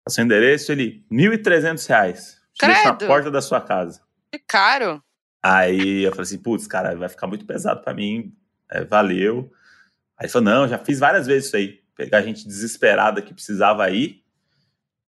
[0.05, 2.35] Passei o endereço, ele, R$ 1.300.
[2.53, 4.01] Te deixo na porta da sua casa.
[4.31, 5.01] Que caro.
[5.41, 8.33] Aí eu falei assim, putz, cara, vai ficar muito pesado para mim.
[8.69, 9.51] É, valeu.
[10.17, 11.79] Aí ele falou, não, já fiz várias vezes isso aí.
[11.95, 14.23] Pegar gente desesperada que precisava ir,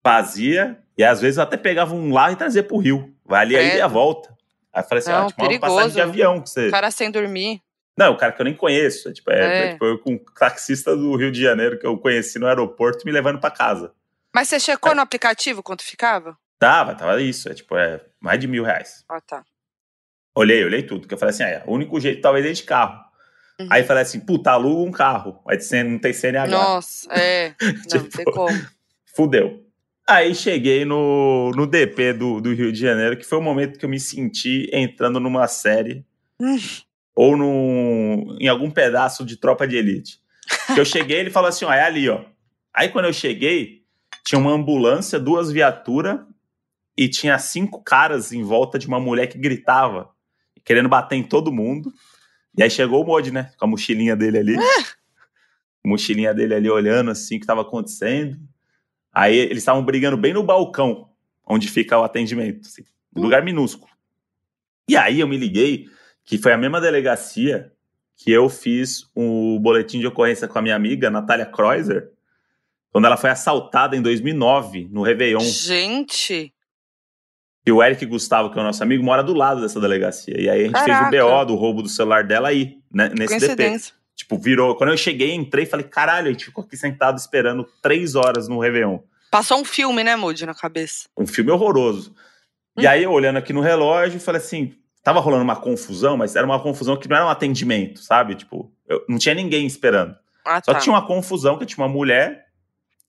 [0.02, 3.14] fazia, e às vezes eu até pegava um lá e trazia pro Rio.
[3.24, 4.34] Vai ali aí e a volta.
[4.72, 6.40] Aí eu falei assim, não, ah, tipo, uma passagem de avião.
[6.40, 6.68] Que você...
[6.68, 7.60] O cara sem dormir.
[7.96, 9.08] Não, o cara que eu nem conheço.
[9.08, 9.68] É, tipo, é, é.
[9.68, 13.04] é tipo, eu com um taxista do Rio de Janeiro que eu conheci no aeroporto
[13.04, 13.92] me levando para casa.
[14.34, 14.96] Mas você checou aí...
[14.96, 16.36] no aplicativo quanto ficava?
[16.58, 17.48] Tava, tava isso.
[17.48, 19.04] É tipo, é mais de mil reais.
[19.08, 19.44] Ah, tá.
[20.34, 21.06] Olhei, olhei tudo.
[21.06, 22.98] Que eu falei assim, ah, é, o único jeito talvez é de carro.
[23.60, 23.68] Uhum.
[23.70, 25.40] Aí falei assim, puta, aluga um carro.
[25.46, 26.50] Aí não tem CNH.
[26.50, 27.50] Nossa, é.
[27.88, 28.66] tipo, não, tem como.
[29.14, 29.62] Fudeu.
[30.08, 33.84] Aí cheguei no, no DP do, do Rio de Janeiro, que foi o momento que
[33.84, 36.04] eu me senti entrando numa série
[36.40, 36.56] hum.
[37.14, 40.20] ou num, em algum pedaço de tropa de elite.
[40.74, 42.24] Que eu cheguei, ele falou assim: ó, é ali, ó.
[42.74, 43.81] Aí quando eu cheguei,
[44.24, 46.20] tinha uma ambulância, duas viaturas
[46.96, 50.10] e tinha cinco caras em volta de uma mulher que gritava,
[50.64, 51.92] querendo bater em todo mundo.
[52.56, 53.50] E aí chegou o Mod, né?
[53.56, 54.56] Com a mochilinha dele ali.
[54.56, 55.02] Ah!
[55.84, 58.38] mochilinha dele ali olhando assim o que estava acontecendo.
[59.12, 61.08] Aí eles estavam brigando bem no balcão,
[61.44, 63.90] onde fica o atendimento, assim, um lugar minúsculo.
[64.88, 65.86] E aí eu me liguei
[66.24, 67.72] que foi a mesma delegacia
[68.16, 72.10] que eu fiz o boletim de ocorrência com a minha amiga Natália Kreuzer,
[72.92, 75.40] quando ela foi assaltada em 2009, no Réveillon.
[75.40, 76.52] Gente!
[77.64, 80.38] E o Eric Gustavo, que é o nosso amigo, mora do lado dessa delegacia.
[80.38, 81.10] E aí a gente Caraca.
[81.10, 83.80] fez o BO do roubo do celular dela aí, né, nesse DP.
[84.14, 84.76] Tipo, virou.
[84.76, 88.46] Quando eu cheguei, entrei e falei, caralho, a gente ficou aqui sentado esperando três horas
[88.46, 88.98] no Réveillon.
[89.30, 91.08] Passou um filme, né, Moody, na cabeça?
[91.16, 92.14] Um filme horroroso.
[92.76, 92.82] Hum.
[92.82, 96.44] E aí, eu olhando aqui no relógio, falei assim, tava rolando uma confusão, mas era
[96.44, 98.34] uma confusão que não era um atendimento, sabe?
[98.34, 100.14] Tipo, eu, não tinha ninguém esperando.
[100.44, 100.80] Ah, Só tá.
[100.80, 102.44] tinha uma confusão que tinha uma mulher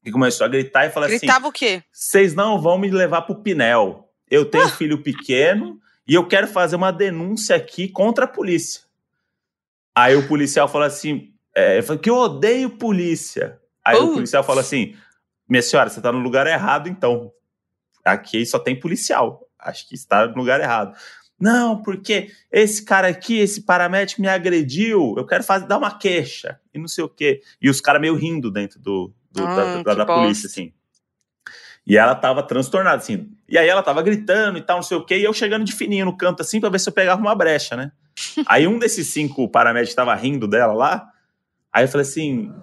[0.03, 1.83] que começou a gritar e falar Gritava assim: Gritava o quê?
[1.91, 6.47] Vocês não vão me levar pro Pinel eu tenho um filho pequeno e eu quero
[6.47, 8.81] fazer uma denúncia aqui contra a polícia.
[9.95, 13.59] Aí o policial fala assim, é, que eu odeio polícia.
[13.85, 14.05] Aí uh.
[14.05, 14.95] o policial fala assim,
[15.47, 17.31] minha senhora, você está no lugar errado então.
[18.03, 19.47] Aqui só tem policial.
[19.59, 20.97] Acho que está no lugar errado.
[21.39, 26.59] Não, porque esse cara aqui, esse paramédico me agrediu, eu quero fazer, dar uma queixa
[26.73, 27.41] e não sei o quê.
[27.61, 30.72] E os caras meio rindo dentro do, do ah, da, da, da polícia, assim.
[31.86, 33.30] E ela tava transtornada, assim.
[33.48, 35.74] E aí ela tava gritando e tal, não sei o quê, e eu chegando de
[35.74, 37.91] fininho no canto, assim, pra ver se eu pegava uma brecha, né?
[38.48, 41.10] aí um desses cinco paramédicos tava rindo dela lá,
[41.72, 42.54] aí eu falei assim,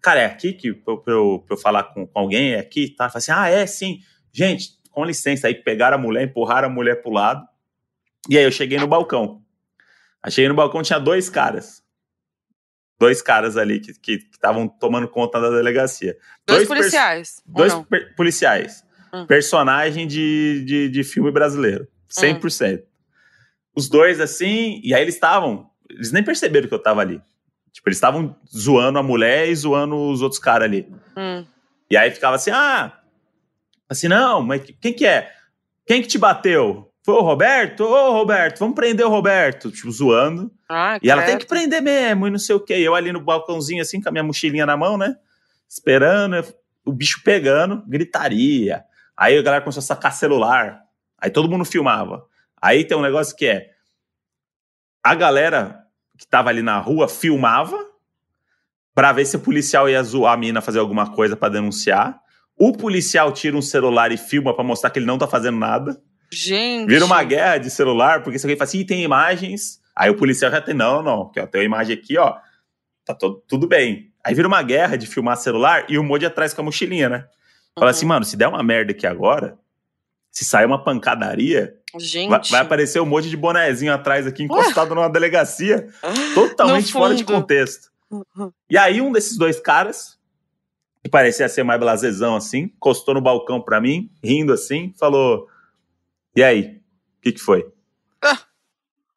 [0.00, 2.60] cara, é aqui que pra, eu- pra eu, pra eu falar com, com alguém, é
[2.60, 3.06] aqui, tá?
[3.06, 4.00] Eu falei assim, ah, é, sim.
[4.32, 7.46] Gente, com licença, aí pegaram a mulher, empurraram a mulher pro lado,
[8.28, 9.42] e aí eu cheguei no balcão.
[10.22, 11.82] Aí cheguei no balcão, tinha dois caras.
[12.98, 16.16] Dois caras ali que estavam tomando conta da delegacia.
[16.46, 17.42] Dois, policiais.
[17.46, 17.74] Dois
[18.16, 18.84] policiais.
[19.12, 19.26] Hum.
[19.26, 21.86] Personagem de, de, de filme brasileiro.
[22.10, 22.82] 100%.
[23.74, 25.68] Os dois, assim, e aí eles estavam.
[25.90, 27.20] Eles nem perceberam que eu tava ali.
[27.70, 30.90] Tipo, eles estavam zoando a mulher e zoando os outros caras ali.
[31.16, 31.44] Hum.
[31.90, 32.98] E aí ficava assim: ah,
[33.88, 35.30] assim, não, mas quem que é?
[35.86, 36.85] Quem que te bateu?
[37.06, 37.84] Foi o Roberto?
[37.84, 39.70] Ô, Roberto, vamos prender o Roberto.
[39.70, 40.50] Tipo, zoando.
[40.68, 42.78] Ah, E ela tem que prender mesmo, e não sei o quê.
[42.78, 45.14] E eu ali no balcãozinho, assim, com a minha mochilinha na mão, né?
[45.68, 46.44] Esperando,
[46.84, 48.84] o bicho pegando, gritaria.
[49.16, 50.80] Aí a galera começou a sacar celular.
[51.16, 52.26] Aí todo mundo filmava.
[52.60, 53.70] Aí tem um negócio que é:
[55.00, 55.84] a galera
[56.18, 57.78] que tava ali na rua filmava
[58.92, 62.18] pra ver se o policial ia zoar a mina fazer alguma coisa pra denunciar.
[62.58, 66.02] O policial tira um celular e filma pra mostrar que ele não tá fazendo nada.
[66.32, 66.88] Gente.
[66.88, 70.16] Vira uma guerra de celular, porque se alguém fala assim, "Ih, tem imagens, aí o
[70.16, 72.36] policial já tem, não, não, que tem uma imagem aqui, ó,
[73.04, 74.12] tá todo, tudo bem.
[74.24, 77.26] Aí vira uma guerra de filmar celular e o Modi atrás com a mochilinha, né?
[77.78, 77.90] Fala Uhum.
[77.90, 79.56] assim, mano, se der uma merda aqui agora,
[80.32, 81.76] se sair uma pancadaria,
[82.28, 85.86] vai, vai aparecer um monte de bonezinho atrás aqui, encostado numa delegacia,
[86.34, 87.90] totalmente fora de contexto.
[88.10, 88.50] Uhum.
[88.68, 90.18] E aí um desses dois caras,
[91.04, 95.46] que parecia ser mais blasezão assim, encostou no balcão pra mim, rindo assim, falou:
[96.36, 96.80] E aí?
[97.18, 97.66] O que, que foi?
[98.22, 98.38] Ah.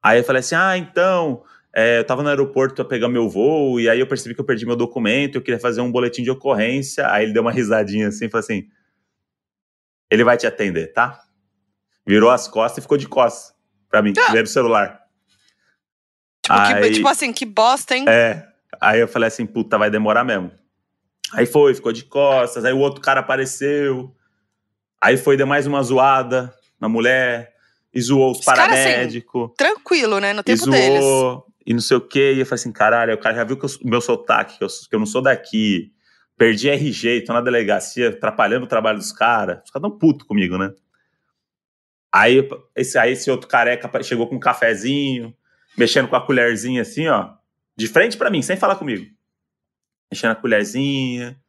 [0.02, 3.80] Aí eu falei assim: Ah, então, é, eu tava no aeroporto pra pegar meu voo,
[3.80, 6.32] e aí eu percebi que eu perdi meu documento, eu queria fazer um boletim de
[6.32, 7.12] ocorrência.
[7.12, 8.68] Aí ele deu uma risadinha assim e falou assim:
[10.10, 11.22] Ele vai te atender, tá?
[12.06, 13.54] Virou as costas e ficou de costas
[13.90, 14.32] pra mim, Ah.
[14.32, 15.00] vendo o celular.
[16.44, 18.06] Tipo, que- Aí- tipo assim, que bosta, hein?
[18.08, 18.48] É.
[18.82, 20.52] Aí eu falei assim, puta, vai demorar mesmo.
[21.34, 24.16] Aí foi, ficou de costas, aí o outro cara apareceu.
[25.02, 27.54] Aí foi, deu mais uma zoada na mulher,
[27.94, 30.34] e zoou os Os caras, assim, paramédicos, Tranquilo, né?
[30.34, 31.04] No e tempo deles.
[31.04, 32.34] zoou, e não sei o quê.
[32.36, 34.64] E eu falei assim, caralho, o cara já viu que eu- o meu sotaque, que
[34.64, 35.92] eu, que eu não sou daqui.
[36.38, 39.60] Perdi RG, tô na delegacia, atrapalhando o trabalho dos caras.
[39.66, 40.72] Os caras tão puto comigo, né?
[42.12, 45.36] Aí esse, aí esse outro careca chegou com um cafezinho,
[45.78, 47.32] mexendo com a colherzinha assim, ó,
[47.76, 49.06] de frente pra mim, sem falar comigo.
[50.12, 51.40] Mexendo a colherzinha.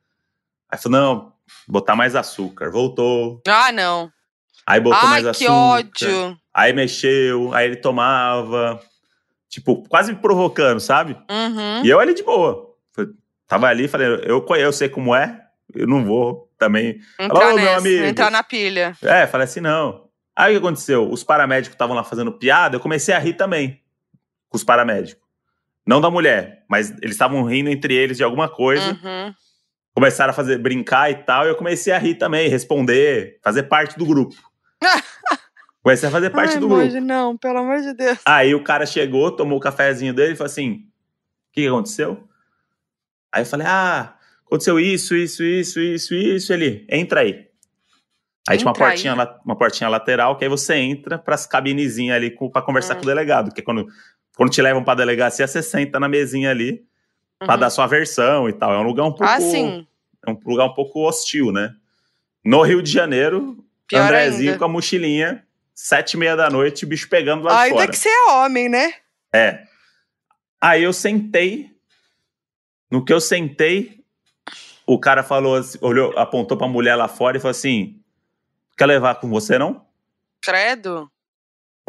[0.69, 1.33] Aí falou, não,
[1.67, 2.71] botar mais açúcar.
[2.71, 3.41] Voltou.
[3.49, 4.13] Ah, não.
[4.67, 5.53] Aí botou Ai, mais que açúcar.
[5.53, 6.39] ódio.
[6.55, 8.81] Aí mexeu, aí ele tomava.
[9.49, 11.17] Tipo, quase me provocando, sabe?
[11.29, 11.85] Uhum.
[11.85, 12.71] E eu ali de boa.
[13.49, 15.41] Tava ali, falei, eu conheço, eu sei como é,
[15.75, 17.01] eu não vou também.
[17.19, 18.05] Entrar meu nessa, amigo.
[18.05, 18.97] entrar na pilha.
[19.03, 20.05] É, falei assim, não.
[20.37, 21.11] Aí o que aconteceu?
[21.11, 23.81] Os paramédicos estavam lá fazendo piada, eu comecei a rir também
[24.49, 25.21] com os paramédicos.
[25.85, 28.93] Não da mulher, mas eles estavam rindo entre eles de alguma coisa.
[29.03, 29.35] Uhum.
[29.93, 33.99] Começaram a fazer brincar e tal, e eu comecei a rir também, responder, fazer parte
[33.99, 34.37] do grupo.
[35.83, 36.83] Comecei a fazer parte Ai, do grupo.
[36.85, 38.19] Moji, não, pelo amor de Deus.
[38.27, 42.29] Aí o cara chegou, tomou o cafezinho dele e falou assim: o que, que aconteceu?
[43.33, 44.15] Aí eu falei: ah,
[44.47, 46.53] aconteceu isso, isso, isso, isso, isso.
[46.53, 47.49] Ele, entra aí.
[48.49, 48.91] Aí tinha uma Entra aí.
[48.93, 52.97] portinha, la- uma portinha lateral, que aí você entra pras cabinezinhas ali pra conversar Hum.
[52.99, 53.53] com o delegado.
[53.55, 53.87] Que é quando,
[54.37, 56.85] quando te levam pra delegacia, você senta na mesinha ali
[57.39, 57.61] pra Uhum.
[57.61, 58.73] dar sua versão e tal.
[58.75, 59.25] É um lugar um pouco.
[59.25, 59.87] Ah, sim.
[60.27, 61.75] É um lugar um pouco hostil, né?
[62.45, 64.59] No Rio de Janeiro, Pior Andrezinho ainda.
[64.59, 67.91] com a mochilinha, sete e meia da noite, o bicho pegando lá Ainda fora.
[67.91, 68.95] que você é homem, né?
[69.33, 69.65] É.
[70.61, 71.71] Aí eu sentei.
[72.91, 74.03] No que eu sentei,
[74.87, 78.01] o cara falou, assim, olhou, apontou pra mulher lá fora e falou assim:
[78.77, 79.87] quer levar com você, não?
[80.41, 81.11] Credo.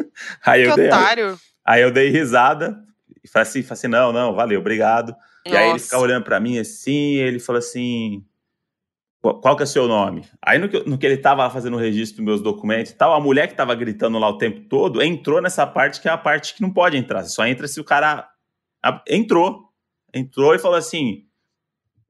[0.44, 1.40] Aí Que eu, dei, otário.
[1.64, 2.82] aí eu dei risada
[3.22, 5.14] e falei assim, falei assim: não, não, valeu, obrigado.
[5.44, 5.84] E aí ele Nossa.
[5.84, 8.24] ficava olhando pra mim assim, e ele falou assim:
[9.22, 10.24] qual que é o seu nome?
[10.44, 12.96] Aí no que, no que ele tava lá fazendo o registro dos meus documentos e
[12.96, 16.10] tal, a mulher que tava gritando lá o tempo todo entrou nessa parte que é
[16.10, 17.22] a parte que não pode entrar.
[17.22, 18.28] Você só entra se o cara
[19.08, 19.68] entrou.
[20.12, 21.24] Entrou e falou assim: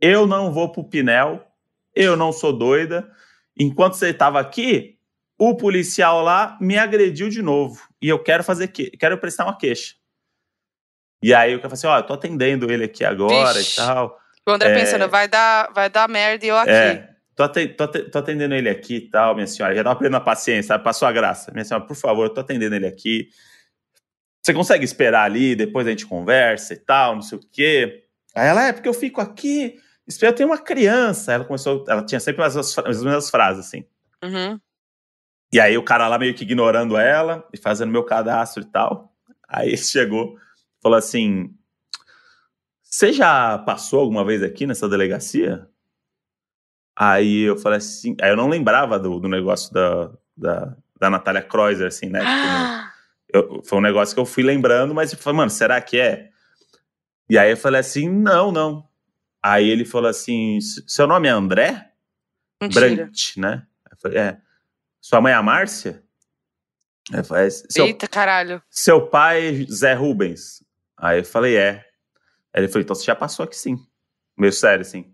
[0.01, 1.47] eu não vou pro Pinel,
[1.95, 3.09] eu não sou doida.
[3.57, 4.99] Enquanto você tava aqui,
[5.39, 7.87] o policial lá me agrediu de novo.
[8.01, 9.95] E eu quero fazer que quero prestar uma queixa.
[11.23, 13.75] E aí o cara falou assim: ó, eu tô atendendo ele aqui agora Vixe.
[13.75, 14.22] e tal.
[14.47, 14.75] O André É.
[14.81, 16.71] pensando, vai dar, vai dar merda e eu aqui.
[16.71, 17.09] É.
[17.35, 19.75] Tô, aten- tô aten- tô atendendo ele aqui e tal, minha senhora.
[19.75, 20.85] Já tava perdendo a paciência, sabe?
[20.85, 21.51] Passou a graça.
[21.53, 23.29] Minha senhora, por favor, eu tô atendendo ele aqui.
[24.43, 28.05] Você consegue esperar ali, depois a gente conversa e tal, não sei o quê.
[28.35, 29.77] Aí ela, é, porque eu fico aqui,
[30.21, 31.33] eu tenho uma criança.
[31.33, 33.85] Ela começou, ela tinha sempre as, as, as mesmas frases, assim.
[34.23, 34.59] Uhum.
[35.53, 39.15] E aí o cara lá meio que ignorando ela e fazendo meu cadastro e tal.
[39.49, 40.37] Aí ele chegou,
[40.83, 41.55] falou assim:
[42.93, 45.67] Você já passou alguma vez aqui nessa delegacia?
[46.95, 51.41] Aí eu falei assim, aí eu não lembrava do, do negócio da, da, da Natália
[51.41, 52.21] Kreuzer, assim, né?
[52.21, 52.93] Tipo,
[53.33, 56.29] eu, foi um negócio que eu fui lembrando, mas eu falei, mano, será que é?
[57.31, 58.87] E aí eu falei assim, não, não.
[59.43, 61.93] Aí ele falou assim, seu nome é André?
[62.63, 62.95] Mentira.
[62.95, 63.67] Brant, né?
[63.91, 64.39] Eu falei, é.
[65.01, 66.05] Sua mãe é a Márcia?
[67.11, 68.63] Eu falei, é, seu, Eita, caralho.
[68.69, 70.63] seu pai é Zé Rubens?
[70.99, 71.91] Aí eu falei, é.
[72.53, 73.79] Aí ele falou, então você já passou aqui sim.
[74.37, 75.13] Meio sério, assim.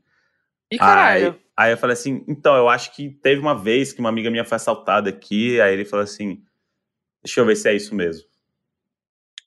[0.70, 1.32] Ih, caralho.
[1.56, 4.30] Aí, aí eu falei assim, então, eu acho que teve uma vez que uma amiga
[4.30, 6.42] minha foi assaltada aqui, aí ele falou assim,
[7.22, 8.26] deixa eu ver se é isso mesmo.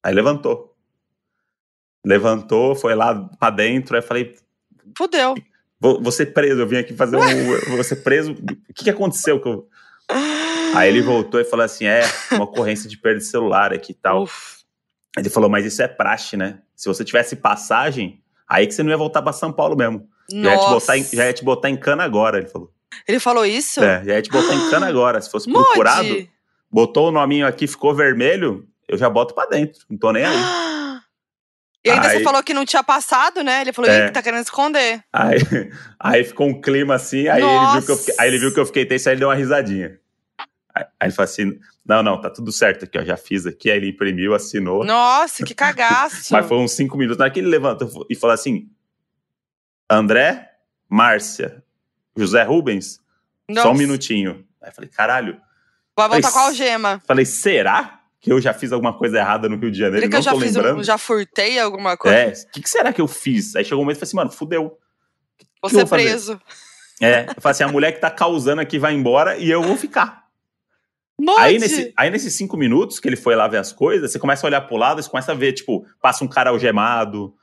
[0.03, 0.75] Aí levantou.
[2.03, 4.35] Levantou, foi lá pra dentro, aí eu falei,
[4.97, 5.35] Fudeu.
[5.79, 7.75] vou, vou ser preso, eu vim aqui fazer um...
[7.75, 9.39] vou ser preso, o que que aconteceu?
[9.39, 9.69] Que eu...
[10.75, 12.01] Aí ele voltou e falou assim, é,
[12.31, 14.23] uma ocorrência de perda de celular aqui e tal.
[14.23, 14.60] Uf.
[15.17, 16.59] Ele falou, mas isso é praxe, né?
[16.75, 20.07] Se você tivesse passagem, aí que você não ia voltar pra São Paulo mesmo.
[20.31, 22.71] Já ia, te botar em, já ia te botar em cana agora, ele falou.
[23.07, 23.83] Ele falou isso?
[23.83, 25.19] É, já ia te botar em cana agora.
[25.21, 26.27] Se fosse procurado,
[26.71, 29.81] botou o nominho aqui, ficou vermelho, eu já boto pra dentro.
[29.89, 30.35] Não tô nem aí.
[31.83, 33.61] E ainda Aí- você falou que não tinha passado, né?
[33.61, 34.05] Ele falou, É.
[34.05, 35.03] que tá querendo esconder.
[35.11, 35.37] Aí,
[35.99, 38.59] aí ficou um clima assim, aí ele, viu que eu fiquei, aí ele viu que
[38.59, 39.99] eu fiquei tenso, aí ele deu uma risadinha.
[40.73, 43.69] Aí, ele falou assim: não, não, tá tudo certo aqui, ó, já fiz aqui.
[43.69, 44.83] Aí ele imprimiu, assinou.
[44.83, 46.31] Nossa, que cagaço.
[46.33, 47.17] Mas foi uns cinco minutos.
[47.17, 48.69] Na hora que ele levantou e falou assim:
[49.89, 50.49] André,
[50.89, 51.63] Márcia,
[52.15, 52.99] José Rubens,
[53.49, 53.67] Nossa.
[53.67, 54.45] só um minutinho.
[54.61, 55.39] Aí eu falei: caralho.
[55.95, 57.01] Vai voltar Mas- com a algema.
[57.05, 60.01] Falei: será que eu já fiz alguma coisa errada no Rio de Janeiro?
[60.01, 62.17] Será que eu já fiz um, já furtei alguma coisa?
[62.17, 63.55] É, o que, que será que eu fiz?
[63.55, 64.77] Aí chegou um momento e falei assim: mano, fudeu.
[65.61, 66.39] Vou que ser vou preso.
[67.01, 69.75] É, eu falei assim: a mulher que tá causando aqui vai embora e eu vou
[69.75, 70.20] ficar.
[71.37, 74.45] Aí, nesse, aí, nesses cinco minutos que ele foi lá ver as coisas, você começa
[74.45, 77.33] a olhar pro lado, você começa a ver, tipo, passa um cara algemado,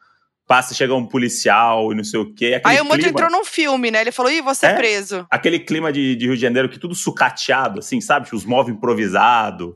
[0.49, 2.55] passa, chega um policial e não sei o quê.
[2.57, 4.01] Aquele Aí o clima, entrou num filme, né?
[4.01, 4.75] Ele falou, ih, vou ser É?
[4.75, 5.27] preso.
[5.31, 8.25] Aquele clima de, de Rio de Janeiro que tudo sucateado, assim, sabe?
[8.25, 9.75] Tipo, Os móveis improvisados,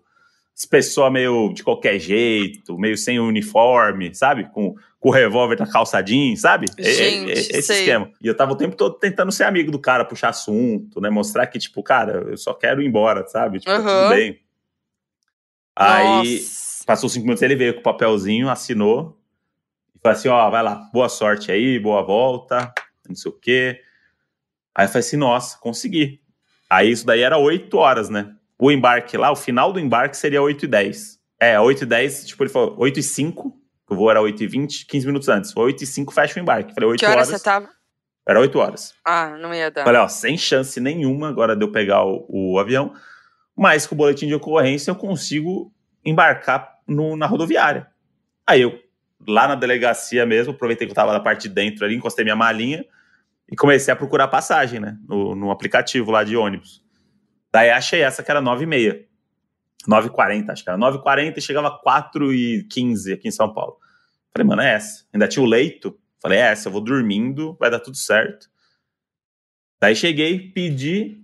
[0.56, 4.50] as pessoas meio de qualquer jeito, meio sem uniforme, sabe?
[4.50, 6.66] Com, com o revólver na calça jeans, sabe?
[6.78, 7.80] É- é- Gente, é esse sei.
[7.80, 8.08] esquema.
[8.22, 11.10] E eu tava o tempo todo tentando ser amigo do cara, puxar assunto, né?
[11.10, 13.58] Mostrar que, tipo, cara, eu só quero ir embora, sabe?
[13.58, 13.82] Tipo, Aham.
[14.04, 14.40] tudo bem.
[15.74, 16.84] Aí, Nossa.
[16.86, 19.18] passou cinco minutos, ele veio com o papelzinho, assinou.
[19.96, 22.72] E falou assim: ó, vai lá, boa sorte aí, boa volta,
[23.08, 23.80] não sei o quê.
[24.72, 26.20] Aí eu falei assim: nossa, consegui.
[26.70, 28.32] Aí isso daí era 8 horas, né?
[28.56, 31.18] O embarque lá, o final do embarque seria 8 e 10.
[31.40, 33.61] É, 8 e 10, tipo, ele falou 8 e 5, que
[33.92, 35.52] o voo era 8 e 20, 15 minutos antes.
[35.52, 36.74] Foi 8 e 5, fecha o embarque.
[36.74, 37.28] Falei 8 Que hora horas.
[37.28, 37.68] você tava?
[38.26, 38.94] Era 8 horas.
[39.04, 39.84] Ah, não ia dar.
[39.84, 42.92] Falei, ó, sem chance nenhuma agora de eu pegar o, o avião,
[43.56, 45.72] mas com o boletim de ocorrência eu consigo
[46.04, 47.88] embarcar no- na rodoviária.
[48.46, 48.78] Aí eu,
[49.26, 52.36] lá na delegacia mesmo, aproveitei que eu tava na parte de dentro ali, encostei minha
[52.36, 52.84] malinha
[53.50, 56.82] e comecei a procurar passagem, né, no, no aplicativo lá de ônibus.
[57.52, 59.04] Daí achei essa que era 9 e meia.
[59.88, 63.76] 9h40, acho que era 9h40 e chegava 4h15 aqui em São Paulo.
[64.34, 65.04] Falei, mano, é essa.
[65.12, 65.98] Ainda tinha o leito.
[66.20, 68.48] Falei, é essa, eu vou dormindo, vai dar tudo certo.
[69.80, 71.20] Daí cheguei, pedi.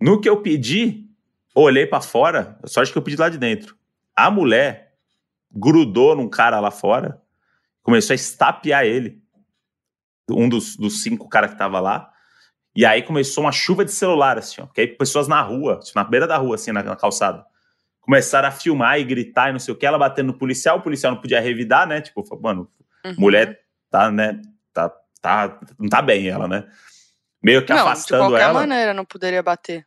[0.00, 1.08] No que eu pedi,
[1.54, 3.76] olhei pra fora, sorte que eu pedi lá de dentro.
[4.14, 4.96] A mulher
[5.50, 7.22] grudou num cara lá fora,
[7.82, 9.22] começou a estapear ele.
[10.28, 12.10] Um dos, dos cinco caras que tava lá.
[12.74, 14.66] E aí começou uma chuva de celular, assim, ó.
[14.66, 17.46] Porque aí pessoas na rua, tipo, na beira da rua, assim, na, na calçada.
[18.04, 19.86] Começaram a filmar e gritar e não sei o que.
[19.86, 22.00] Ela batendo no policial, o policial não podia revidar, né?
[22.02, 22.70] Tipo, mano,
[23.04, 23.14] Uhum.
[23.18, 24.40] mulher tá, né?
[24.74, 24.90] Tá,
[25.22, 26.66] tá, não tá bem ela, né?
[27.42, 28.60] Meio que Não, de afastando qualquer ela.
[28.60, 29.86] maneira não poderia bater.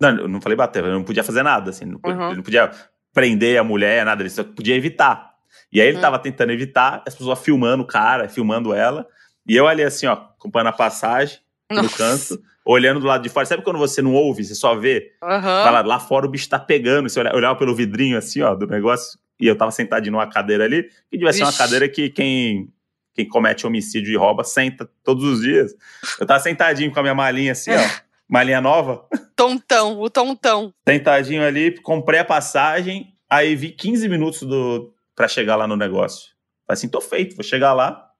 [0.00, 1.84] Não, eu não falei bater, eu não podia fazer nada, assim.
[1.86, 2.26] Não, Uhum.
[2.28, 2.70] ele não podia
[3.14, 5.34] prender a mulher, nada, ele só podia evitar.
[5.72, 6.02] E aí ele Uhum.
[6.02, 9.06] tava tentando evitar, as pessoas filmando o cara, filmando ela.
[9.46, 11.38] E eu ali assim, ó, acompanhando a passagem
[11.70, 11.96] no Nossa.
[11.96, 13.46] canto, olhando do lado de fora.
[13.46, 15.12] Sabe quando você não ouve, você só vê?
[15.22, 15.64] Aham.
[15.64, 17.08] Fala, lá fora o bicho tá pegando.
[17.08, 19.18] Você olha- olhava pelo vidrinho assim, ó, do negócio.
[19.40, 22.72] E eu tava sentadinho numa cadeira ali, que devia ser uma cadeira que quem,
[23.14, 25.74] quem comete homicídio e rouba senta todos os dias.
[26.20, 27.76] Eu tava sentadinho com a minha malinha assim, ó,
[28.28, 29.06] malinha nova.
[29.36, 30.74] Tontão, o tontão.
[30.86, 36.30] Sentadinho ali, comprei a passagem, aí vi 15 minutos do para chegar lá no negócio.
[36.66, 38.10] Falei assim, tô feito, vou chegar lá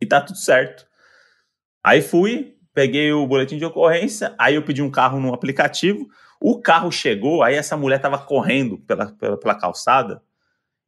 [0.00, 0.86] e tá tudo certo.
[1.84, 6.08] Aí fui, peguei o boletim de ocorrência, aí eu pedi um carro no aplicativo,
[6.40, 10.20] o carro chegou, aí essa mulher tava correndo pela, pela, pela calçada,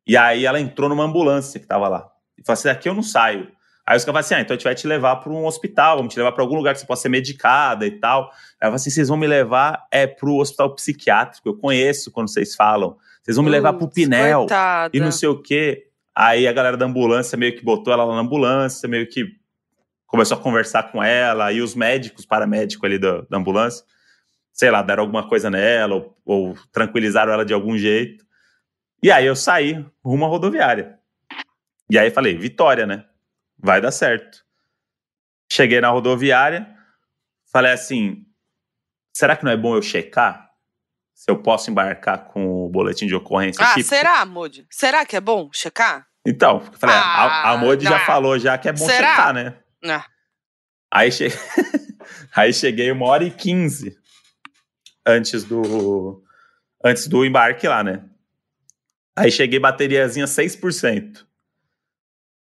[0.06, 2.10] e aí ela entrou numa ambulância que tava lá.
[2.36, 3.48] E falou assim, daqui eu não saio.
[3.86, 5.96] Aí os caras falaram assim, ah, então a gente vai te levar para um hospital,
[5.98, 8.22] vamos te levar para algum lugar que você possa ser medicada e tal.
[8.60, 12.56] Ela falou assim, vocês vão me levar é pro hospital psiquiátrico, eu conheço quando vocês
[12.56, 12.96] falam.
[13.22, 14.96] Vocês vão me levar pro Putz, Pinel Coitada.
[14.96, 15.86] e não sei o quê.
[16.14, 19.36] Aí a galera da ambulância meio que botou ela lá na ambulância, meio que
[20.16, 23.84] começou a conversar com ela, e os médicos, paramédicos ali da, da ambulância,
[24.50, 28.24] sei lá, deram alguma coisa nela, ou, ou, tranquilizaram ela de algum jeito.
[29.02, 30.98] E aí eu saí rumo à rodoviária.
[31.90, 33.04] E aí falei, vitória, né?
[33.58, 34.38] Vai dar certo.
[35.52, 36.66] Cheguei na rodoviária,
[37.52, 38.24] falei assim,
[39.14, 40.48] será que não é bom eu checar?
[41.14, 43.82] Se eu posso embarcar com o boletim de ocorrência Ah, aqui?
[43.82, 44.66] será, Moody?
[44.70, 46.06] Será que é bom checar?
[46.26, 49.10] Então, falei, a, a Ah, Modi já falou já que é bom Será?
[49.10, 49.54] checar, né?
[49.94, 51.28] Ah, Aí, che...
[52.34, 53.96] Aí cheguei uma hora e quinze
[55.04, 56.22] antes do
[56.84, 58.04] antes do embarque lá, né?
[59.16, 61.24] Aí cheguei bateriazinha 6%.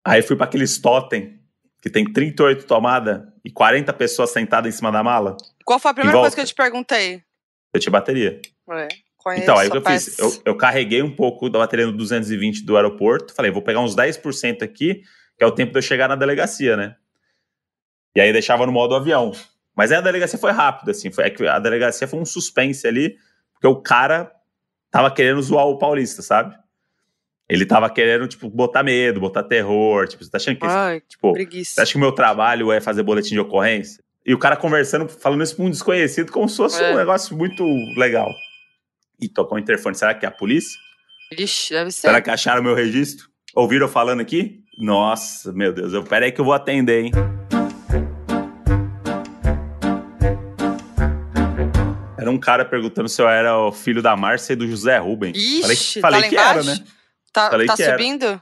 [0.06, 1.40] Aí fui para aqueles totem
[1.82, 5.36] que tem 38 tomadas e 40 pessoas sentadas em cima da mala.
[5.66, 7.24] Qual foi a primeira coisa que eu te perguntei?
[7.74, 8.40] Eu tinha bateria.
[8.70, 8.88] É,
[9.18, 10.18] conheço Então, aí o que eu fiz?
[10.18, 13.34] Eu, eu carreguei um pouco da bateria no 220 do aeroporto.
[13.34, 15.04] Falei, vou pegar uns 10% aqui,
[15.38, 16.96] que é o tempo de eu chegar na delegacia, né?
[18.16, 19.32] E aí deixava no modo avião.
[19.76, 21.12] Mas aí a delegacia foi rápida, assim.
[21.12, 23.16] Foi, é que a delegacia foi um suspense ali,
[23.54, 24.32] porque o cara
[24.90, 26.56] tava querendo zoar o paulista, sabe?
[27.50, 30.08] Ele tava querendo, tipo, botar medo, botar terror.
[30.08, 30.66] Tipo, você tá achando que.
[30.66, 31.82] Ai, tipo, você preguiça.
[31.82, 34.02] acha que o meu trabalho é fazer boletim de ocorrência?
[34.26, 36.94] E o cara conversando, falando isso pra um desconhecido, como se fosse É.
[36.94, 37.64] um negócio muito
[37.98, 38.30] legal.
[39.20, 39.96] E tocou o interfone.
[39.96, 40.78] Será que é a polícia?
[41.38, 42.02] Ixi, deve ser.
[42.02, 43.28] Será que acharam meu registro?
[43.56, 44.64] Ouviram eu falando aqui?
[44.78, 45.94] Nossa, meu Deus.
[45.94, 47.12] Eu, peraí que eu vou atender, hein?
[52.22, 55.34] Era um cara perguntando se eu era o filho da Márcia e do José Rubem.
[55.36, 56.86] Ixi, falei tá lá que era, né?
[57.34, 57.98] Tá, Falei tá que era.
[57.98, 58.40] subindo?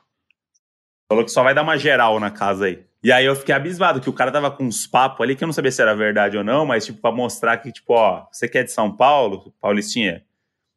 [1.07, 2.83] Falou que só vai dar uma geral na casa aí.
[3.01, 5.47] E aí eu fiquei abismado, que o cara tava com uns papos ali que eu
[5.47, 8.49] não sabia se era verdade ou não, mas tipo, pra mostrar que, tipo, ó, você
[8.49, 10.25] que é de São Paulo, Paulistinha,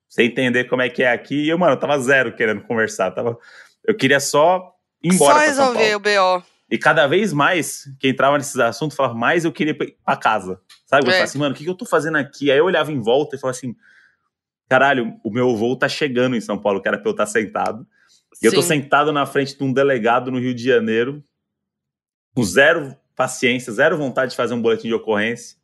[0.08, 1.46] você entender como é que é aqui.
[1.46, 3.10] E eu, mano, eu tava zero querendo conversar.
[3.10, 3.36] Tava,
[3.84, 4.72] eu queria só
[5.02, 6.36] ir embora Só resolver Paulo.
[6.36, 6.46] o BO.
[6.72, 10.58] E cada vez mais, que entrava nesses assuntos, falava, mais eu queria ir pra- casa.
[10.86, 11.02] Sabe?
[11.04, 11.12] Eu É.
[11.12, 12.50] falava assim, mano, o que, que eu tô fazendo aqui?
[12.50, 13.76] Aí eu olhava em volta e falava assim,
[14.70, 17.86] caralho, o meu voo tá chegando em São Paulo, que era pra eu estar sentado.
[18.42, 18.68] E eu tô Sim.
[18.68, 21.22] sentado na frente de um delegado no Rio de Janeiro,
[22.34, 25.58] com zero paciência, zero vontade de fazer um boletim de ocorrência.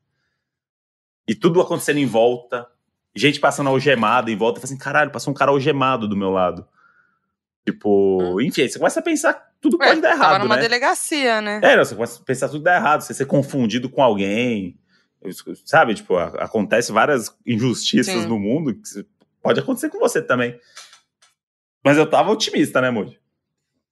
[1.27, 2.67] E tudo acontecendo em volta.
[3.17, 4.59] Gente passando algemado em volta.
[4.59, 6.69] Eu falei assim, caralho, passou um cara algemado do meu lado.
[7.73, 9.83] Tipo, enfim, aí você começa a pensar tudo Hum.
[9.83, 10.63] É, pode dar tava errado, numa né?
[10.63, 11.61] delegacia, né?
[11.63, 14.79] É, não, você começa a pensar tudo dá errado, você ser confundido com alguém.
[15.67, 18.27] Sabe, tipo, acontece várias injustiças Sim.
[18.29, 19.05] no mundo que
[19.43, 20.59] pode acontecer com você também.
[21.85, 23.21] Mas eu tava otimista, né, Moody?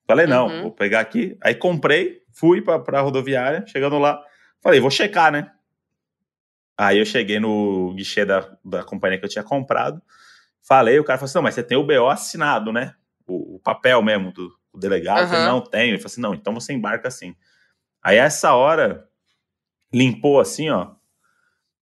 [0.06, 0.62] Falei, não, Uhum.
[0.62, 1.36] vou pegar aqui.
[1.42, 4.18] Aí comprei, fui pra, pra rodoviária, chegando lá,
[4.62, 5.50] falei, vou checar, né?
[6.78, 10.00] Aí eu cheguei no guichê da, da companhia que eu tinha comprado,
[10.62, 12.94] falei, o cara falou assim, não, mas você tem o BO assinado, né?
[13.66, 15.26] Papel mesmo do, do delegado.
[15.26, 15.52] Falei, Aham.
[15.54, 15.90] não tenho.
[15.90, 17.34] Ele falou assim, não, então você embarca assim.
[18.00, 19.08] Aí essa hora,
[19.92, 20.94] limpou assim, ó,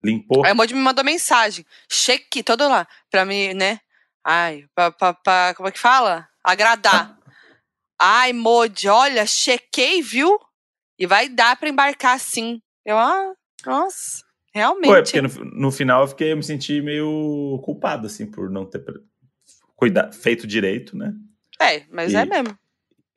[0.03, 0.47] limpou.
[0.47, 1.62] Aí o Moody me mandou mensagem.
[1.93, 2.89] Cheque, todo lá.
[3.11, 3.80] Pra mim, né?
[4.24, 6.26] Ai, pra, pra, pra- como é que fala?
[6.43, 7.18] Agradar.
[8.01, 10.39] Ai, Moody, olha, chequei, viu?
[10.99, 12.62] E vai dar pra embarcar sim.
[12.82, 13.35] Eu, ah,
[13.66, 14.24] nossa,
[14.55, 14.91] realmente.
[14.91, 18.64] Foi, porque no, no final eu fiquei, eu me senti meio culpado, assim, por não
[18.64, 19.03] ter pre-
[19.76, 21.12] cuida, feito direito, né?
[21.61, 22.59] É, mas é E- mesmo.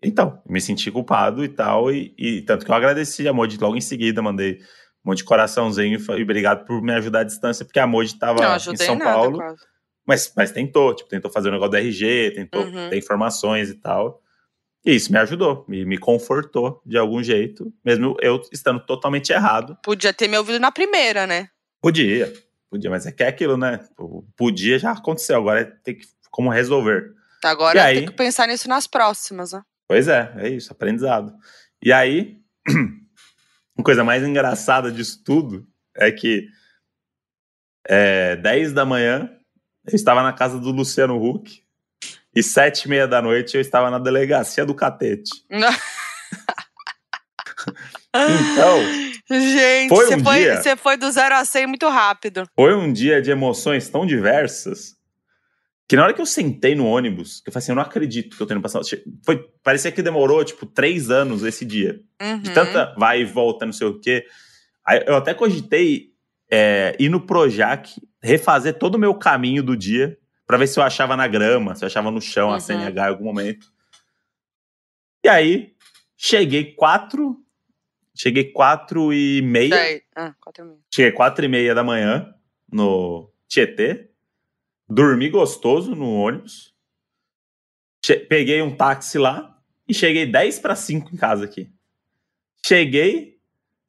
[0.01, 3.75] Então, me senti culpado e tal, e, e tanto que eu agradeci a Modi logo
[3.75, 4.59] em seguida, mandei
[5.03, 8.41] um monte de coraçãozinho e obrigado por me ajudar à distância, porque a Modi estava
[8.71, 9.61] em São nada, Paulo, quase.
[10.05, 12.89] mas, mas tentou, tipo, tentou fazer o negócio do RG, tentou Uhum.
[12.89, 14.21] ter informações e tal.
[14.85, 19.75] E isso me ajudou, me, me confortou de algum jeito, mesmo eu estando totalmente errado.
[19.83, 21.49] Podia ter me ouvido na primeira, né?
[21.81, 22.31] Podia,
[22.69, 23.79] podia, mas é que é aquilo, né?
[23.97, 27.16] O Podia já aconteceu, agora é ter que como resolver.
[27.49, 27.95] Agora E eu aí?
[27.97, 29.61] tenho que pensar nisso nas próximas, né?
[29.87, 31.33] Pois é, é isso, aprendizado.
[31.83, 32.37] E aí,
[33.77, 36.47] uma coisa mais engraçada disso tudo é que
[37.87, 39.29] é, 10 da manhã
[39.85, 41.63] eu estava na casa do Luciano Huck
[42.35, 45.29] e sete e meia da noite eu estava na delegacia do Catete.
[48.15, 48.79] Então,
[49.29, 50.61] Gente, Foi você um foi, dia.
[50.61, 52.47] você foi do zero a 100 muito rápido.
[52.55, 54.95] foi um dia de emoções tão diversas
[55.87, 58.35] que na hora que eu sentei no ônibus, que eu falei assim, eu não acredito
[58.35, 58.81] que eu tô indo passar.
[59.25, 62.01] Foi, parecia que demorou, tipo, três anos esse dia.
[62.21, 62.39] Uhum.
[62.41, 64.25] de tanta vai e volta, não sei o quê.
[64.85, 66.11] Aí eu até cogitei
[66.51, 67.89] é, ir no Projac,
[68.21, 71.83] refazer todo o meu caminho do dia, pra ver se eu achava na grama, se
[71.83, 72.59] eu achava no chão a Uhum.
[72.59, 73.67] CNH em algum momento.
[75.23, 75.73] E aí,
[76.17, 77.37] cheguei quatro.
[78.15, 80.01] Cheguei quatro e meia.
[80.15, 80.79] Ah, quatro mil.
[80.93, 82.33] Cheguei quatro e meia da manhã
[82.71, 84.09] no Tietê.
[84.89, 86.73] Dormi gostoso no ônibus.
[88.29, 89.57] Peguei um táxi lá
[89.87, 91.69] e cheguei 10 para 5 em casa aqui.
[92.65, 93.37] Cheguei,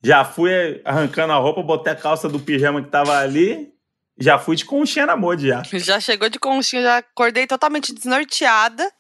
[0.03, 0.51] já fui
[0.85, 3.73] arrancando a roupa, botei a calça do pijama que tava ali,
[4.19, 5.63] já fui de conchinha na mode já.
[5.63, 8.91] Já chegou de conchinha, já acordei totalmente desnorteada.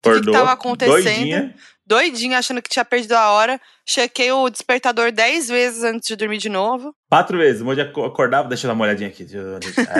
[0.00, 1.02] O que, que Acordou, tava acontecendo?
[1.04, 1.54] doidinha.
[1.86, 3.60] Doidinha, achando que tinha perdido a hora.
[3.84, 6.94] Chequei o despertador 10 vezes antes de dormir de novo.
[7.10, 7.62] Quatro vezes.
[7.78, 9.24] Aco- acordava, deixa eu dar uma olhadinha aqui.
[9.24, 9.38] deixa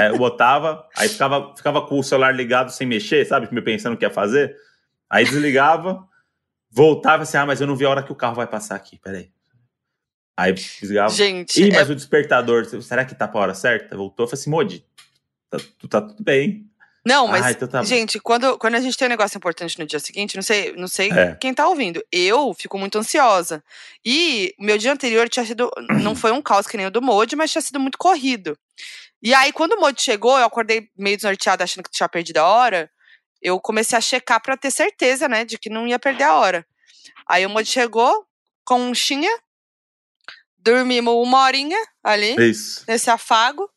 [0.08, 3.52] eu botava, aí ficava, ficava com o celular ligado sem mexer, sabe?
[3.52, 4.56] Me pensando o que ia fazer.
[5.10, 6.06] Aí desligava,
[6.70, 8.96] voltava assim, ah, mas eu não vi a hora que o carro vai passar aqui,
[8.98, 9.30] peraí.
[10.38, 11.12] Aí desligava.
[11.12, 13.96] Gente, Ih, é- mas o despertador, será que tá pra hora certa?
[13.96, 14.86] Voltou, eu falei assim, Moji,
[15.50, 16.69] tá, tu- tá tudo bem.
[17.04, 17.82] Não, mas ah, então tá.
[17.82, 20.86] Gente, quando, quando a gente tem um negócio importante no dia seguinte, não sei, não
[20.88, 21.34] sei É.
[21.40, 22.04] quem tá ouvindo.
[22.12, 23.64] Eu fico muito ansiosa.
[24.04, 25.70] E meu dia anterior tinha sido.
[26.02, 28.56] Não foi um caos que nem o do Modi, mas tinha sido muito corrido.
[29.22, 32.44] E aí, quando o Modi chegou, eu acordei meio desnorteada, achando que tinha perdido a
[32.46, 32.90] hora.
[33.42, 36.66] Eu comecei a checar pra ter certeza, né, de que não ia perder a hora.
[37.26, 38.26] Aí o Modi chegou,
[38.64, 39.30] conchinha,
[40.58, 42.84] dormimos uma horinha ali, Isso.
[42.86, 43.68] nesse afago,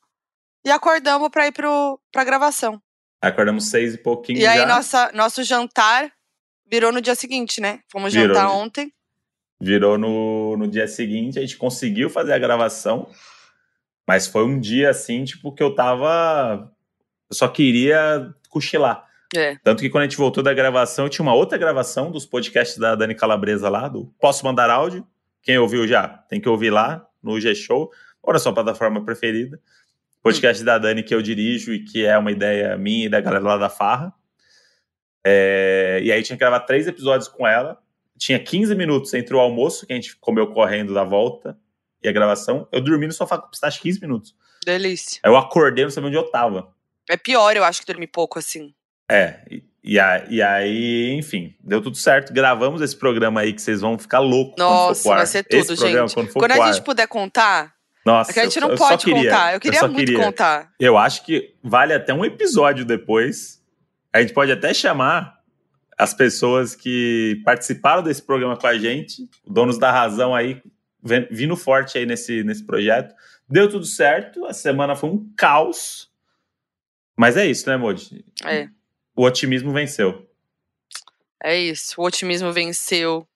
[0.65, 2.81] e acordamos pra ir pro, pra gravação.
[3.23, 4.65] Acordamos seis e pouquinho E aí, já.
[4.65, 6.11] nossa, nosso jantar
[6.69, 7.79] virou no dia seguinte, né?
[7.89, 8.35] Fomos Virou.
[8.35, 8.91] jantar ontem.
[9.61, 13.09] Virou no, no dia seguinte, a gente conseguiu fazer a gravação,
[14.05, 16.69] mas foi um dia assim, tipo, que eu tava.
[17.29, 19.07] Eu só queria cochilar.
[19.33, 19.55] É.
[19.63, 22.93] Tanto que quando a gente voltou da gravação, tinha uma outra gravação dos podcasts da
[22.93, 25.07] Dani Calabresa lá, do Posso Mandar Áudio.
[25.41, 27.89] Quem ouviu já, tem que ouvir lá no G-Show,
[28.21, 29.59] ou na sua plataforma preferida.
[30.23, 33.43] Podcast da Dani que eu dirijo e que é uma ideia minha e da galera
[33.43, 34.13] lá da Farra.
[35.25, 37.77] É, e aí tinha que gravar três episódios com ela.
[38.17, 41.57] Tinha 15 minutos entre o almoço, que a gente comeu correndo da volta,
[42.01, 42.67] e a gravação.
[42.71, 44.35] Eu dormi no sofá com pistache 15 minutos.
[44.65, 45.19] Delícia.
[45.23, 46.73] Aí eu acordei, não sabia onde eu tava.
[47.09, 48.73] É pior, eu acho, que dormir pouco assim.
[49.09, 52.33] É, e, e a- e aí, enfim, deu tudo certo.
[52.33, 54.55] Gravamos esse programa aí que vocês vão ficar loucos.
[54.55, 56.15] quando Nossa, vai ser tudo, esse programa, gente.
[56.15, 57.73] Quando, for Quando pro a gente puder contar,
[58.05, 59.53] Nossa, é que a gente eu- não eu só pode queria, contar.
[59.53, 60.23] Eu queria só muito queria.
[60.23, 60.71] contar.
[60.79, 63.61] Eu acho que vale até um episódio depois.
[64.11, 65.39] A gente pode até chamar
[65.97, 70.61] as pessoas que participaram desse programa com a gente, donos da razão aí,
[71.31, 73.13] vindo forte aí nesse, nesse projeto.
[73.47, 76.11] Deu tudo certo, a semana foi um caos.
[77.15, 78.25] Mas é isso, né, Modi?
[78.43, 78.67] É,
[79.15, 80.27] O otimismo venceu.
[81.43, 81.93] é isso.
[82.01, 83.27] O otimismo venceu.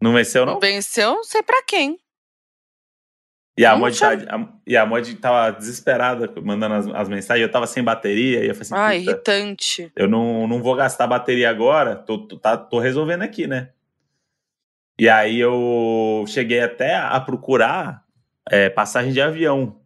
[0.00, 0.58] Não venceu, não?
[0.58, 1.98] Venceu, não sei pra quem.
[3.58, 7.46] E a Mod, tá- a- e a Mod tava desesperada mandando as, as mensagens.
[7.46, 9.92] Eu tava sem bateria e eu falei assim: Ah, "Puta, irritante.
[9.94, 13.68] eu não, não vou gastar bateria agora, tô, tô, tá- tô resolvendo aqui, né?
[14.98, 18.04] E aí eu cheguei até a procurar
[18.50, 19.78] é, passagem de avião.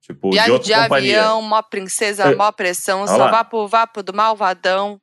[0.00, 1.20] Tipo, de Viagem outra de companhia.
[1.20, 3.30] avião, mó princesa, Eu- mó pressão, Olha só lá.
[3.30, 5.00] vapo, vapo do malvadão.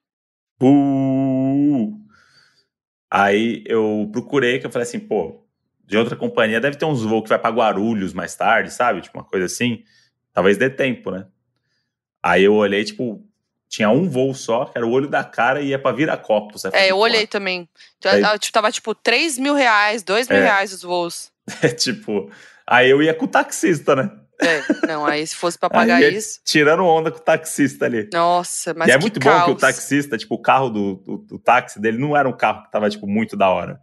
[0.62, 1.94] Uh!
[3.10, 5.44] Aí eu procurei, que eu falei assim, pô,
[5.86, 9.02] de outra companhia deve ter uns voos que vai pra Guarulhos mais tarde, sabe?
[9.02, 9.84] Tipo, uma coisa assim.
[10.34, 11.26] Talvez dê tempo, né?
[12.24, 13.22] Aí eu olhei, tipo,
[13.68, 16.66] tinha um voo só, que era o olho da cara e ia pra Viracopos.
[16.66, 17.68] Aí É, eu olhei também.
[18.06, 20.44] Aí- Ah, tipo, Tava tipo 3 mil reais, 2 mil É.
[20.44, 21.32] reais os voos.
[21.78, 22.32] tipo,
[22.68, 24.12] aí eu ia com o taxista, né?
[24.44, 26.40] É, não, aí se fosse pra pagar Aí, isso.
[26.46, 28.10] Tirando onda com o taxista ali.
[28.12, 29.40] Nossa, mas e é muito caos.
[29.42, 32.36] bom que o taxista, tipo, o carro do, do, do táxi dele não era um
[32.36, 33.80] carro que tava, tipo, muito da hora.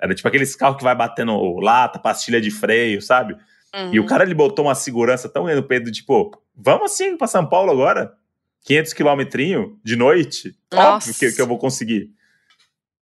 [0.00, 3.36] Era tipo aqueles carros que vai batendo lata, pastilha de freio, sabe?
[3.74, 3.94] Uhum.
[3.94, 7.26] E o cara, ele botou uma segurança tão grande no peito, tipo, vamos assim pra
[7.26, 8.14] São Paulo agora?
[8.62, 10.56] 500 quilometrinho de noite?
[10.72, 11.10] Nossa.
[11.10, 12.10] Óbvio que, que eu vou conseguir.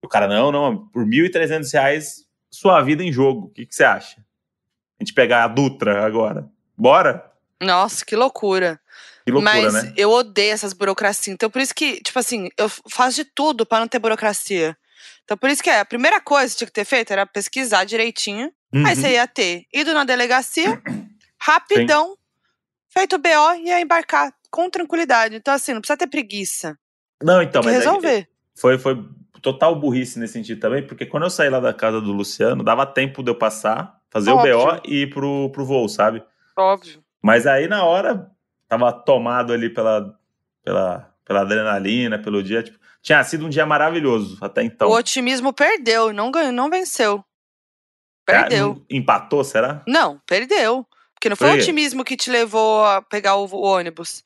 [0.03, 3.47] O cara, não, não, por 1.300 reais, sua vida em jogo.
[3.47, 4.20] O que, que você acha?
[4.99, 6.49] A gente pegar a Dutra agora.
[6.76, 7.30] Bora?
[7.61, 8.80] Nossa, que loucura.
[9.24, 9.93] Que loucura, Mas né?
[9.97, 11.34] eu odeio essas burocracias.
[11.34, 14.76] Então, por isso que, tipo assim, eu faço de tudo pra não ter burocracia.
[15.28, 17.84] Então, por isso que é, a primeira coisa que tinha que ter feito era pesquisar
[17.84, 18.50] direitinho.
[18.74, 18.94] Aí Uhum.
[18.94, 20.80] você ia ter ido na delegacia,
[21.38, 22.16] rapidão,
[22.88, 25.36] feito o BO e ia embarcar com tranquilidade.
[25.36, 26.78] Então, assim, não precisa ter preguiça.
[27.22, 28.28] Não, então, Tem que mas é- resolver.
[28.58, 29.04] foi, foi
[29.42, 32.86] total burrice nesse sentido também, porque quando eu saí lá da casa do Luciano, dava
[32.86, 34.58] tempo de eu passar, fazer Óbvio.
[34.58, 36.24] o BO e ir pro, pro voo, sabe?
[36.56, 37.04] Óbvio.
[37.22, 38.30] Mas aí na hora,
[38.66, 40.18] tava tomado ali pela,
[40.64, 42.62] pela, pela adrenalina, pelo dia.
[42.62, 42.78] Tipo,
[43.09, 44.88] tinha sido um dia maravilhoso até então.
[44.90, 47.24] O otimismo perdeu, não ganhou, não venceu.
[48.26, 48.74] Perdeu.
[48.74, 49.82] não- empatou, será?
[49.86, 50.86] Não, perdeu.
[51.14, 54.22] Porque não foi o otimismo que te levou a pegar o, o ônibus.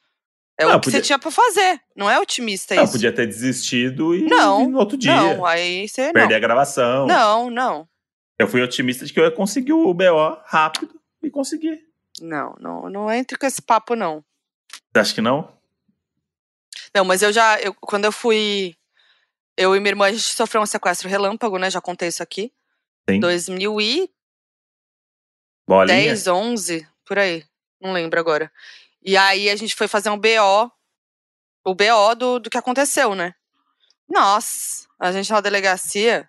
[0.59, 1.81] É Não, o que podia- você tinha pra fazer.
[1.97, 2.93] Não é otimista Não, isso.
[2.95, 5.15] podia ter desistido e Não, no outro dia.
[5.15, 6.13] Não, aí você não.
[6.13, 7.07] perder a gravação.
[7.07, 7.89] Não, não.
[8.39, 11.81] Eu fui otimista de que eu ia conseguir o BO rápido e consegui.
[12.21, 14.23] Não, não, não entre com esse papo, não.
[14.93, 15.49] Você acha que não?
[16.95, 18.77] Não, mas eu já, eu, quando eu fui
[19.57, 21.71] eu e minha irmã, a gente sofreu um sequestro relâmpago, né?
[21.71, 22.53] Já contei isso aqui.
[23.09, 23.21] Sim.
[23.21, 24.09] 2010,
[25.67, 26.15] Bolinha.
[26.35, 27.45] 11, por aí.
[27.81, 28.51] Não lembro agora.
[29.03, 30.71] E aí a gente foi fazer um BO,
[31.65, 33.35] o BO do, do que aconteceu, né?
[34.09, 36.29] Nossa, a gente na delegacia,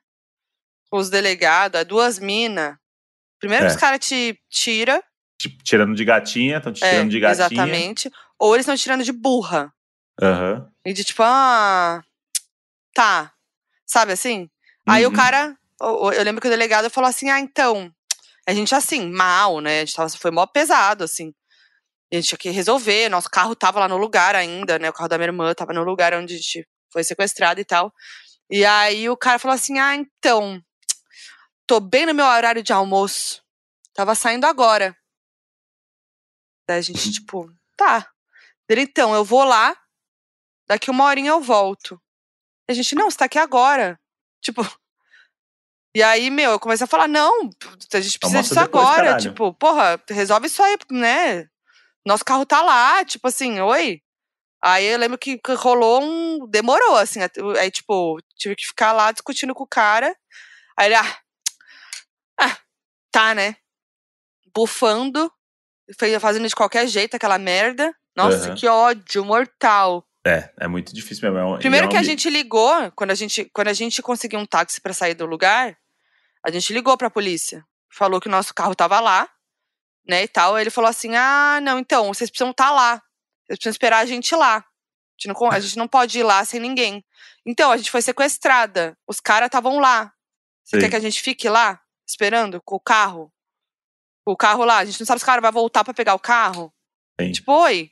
[0.89, 2.76] com os delegados, é duas minas.
[3.39, 3.68] Primeiro É.
[3.68, 5.03] os caras te tira,
[5.38, 7.45] Tipo, tirando de gatinha, estão te é, tirando de gatinha.
[7.45, 8.11] exatamente.
[8.39, 9.74] Ou eles estão tirando de burra.
[10.22, 10.70] Aham.
[10.86, 12.01] E de tipo, ah,
[12.93, 13.34] tá.
[13.86, 14.49] Sabe assim?
[14.88, 15.16] Aí o Uhum.
[15.16, 17.91] cara, eu lembro que o delegado falou assim: ah, então.
[18.47, 19.78] A gente assim, mal, né?
[19.82, 21.34] A gente tava, foi mó pesado, assim.
[22.11, 23.09] A gente tinha que resolver.
[23.09, 24.89] Nosso carro tava lá no lugar ainda, né?
[24.89, 27.93] O carro da minha irmã tava no lugar onde a gente foi sequestrado e tal.
[28.49, 30.61] E aí o cara falou assim: ah, então.
[31.66, 33.41] Tô bem no meu horário de almoço.
[33.93, 34.95] Tava saindo agora.
[36.68, 38.09] Daí a gente, tipo, tá.
[38.68, 39.76] Ele, então, eu vou lá.
[40.74, 42.01] Daqui uma horinha eu volto.
[42.67, 43.99] E a gente, não, você tá aqui agora.
[44.41, 44.63] Tipo.
[45.95, 47.51] E aí, meu, eu comecei a falar, não,
[47.93, 49.03] a gente precisa disso depois, agora.
[49.03, 49.21] caralho.
[49.21, 51.47] Tipo, porra, resolve isso aí, né?
[52.03, 54.01] Nosso carro tá lá, tipo assim, oi.
[54.63, 56.47] Aí eu lembro que rolou um.
[56.49, 57.19] Demorou, assim.
[57.59, 60.17] Aí, tipo, tive que ficar lá discutindo com o cara.
[60.76, 61.17] Aí ele, ah,
[62.39, 62.57] ah
[63.11, 63.55] tá, né?
[64.51, 65.32] Bufando,
[66.19, 67.95] fazendo de qualquer jeito aquela merda.
[68.15, 68.55] Nossa, Aham.
[68.55, 70.03] que ódio mortal.
[70.26, 71.38] É, é muito difícil mesmo.
[71.38, 74.01] é um- Primeiro é um que a gente ligou, quando a gente, quando a gente
[74.01, 75.78] conseguiu um táxi pra sair do lugar,
[76.45, 77.65] a gente ligou pra polícia.
[77.91, 79.30] Falou que o nosso carro tava lá,
[80.07, 80.57] né, e tal.
[80.57, 83.01] Ele falou assim: ah, não, então, vocês precisam estar lá.
[83.45, 84.57] Vocês precisam esperar a gente lá.
[84.57, 84.63] A
[85.19, 87.05] gente não, a gente não pode ir lá sem ninguém.
[87.45, 88.97] Então, a gente foi sequestrada.
[89.07, 90.11] Os caras estavam lá.
[90.63, 90.82] Você Sim.
[90.84, 93.32] quer que a gente fique lá, esperando, com o carro?
[94.26, 94.78] Com o carro lá.
[94.78, 96.74] A gente não sabe se o cara vai voltar pra pegar o carro.
[97.19, 97.32] Sim.
[97.34, 97.91] Tipo, oi.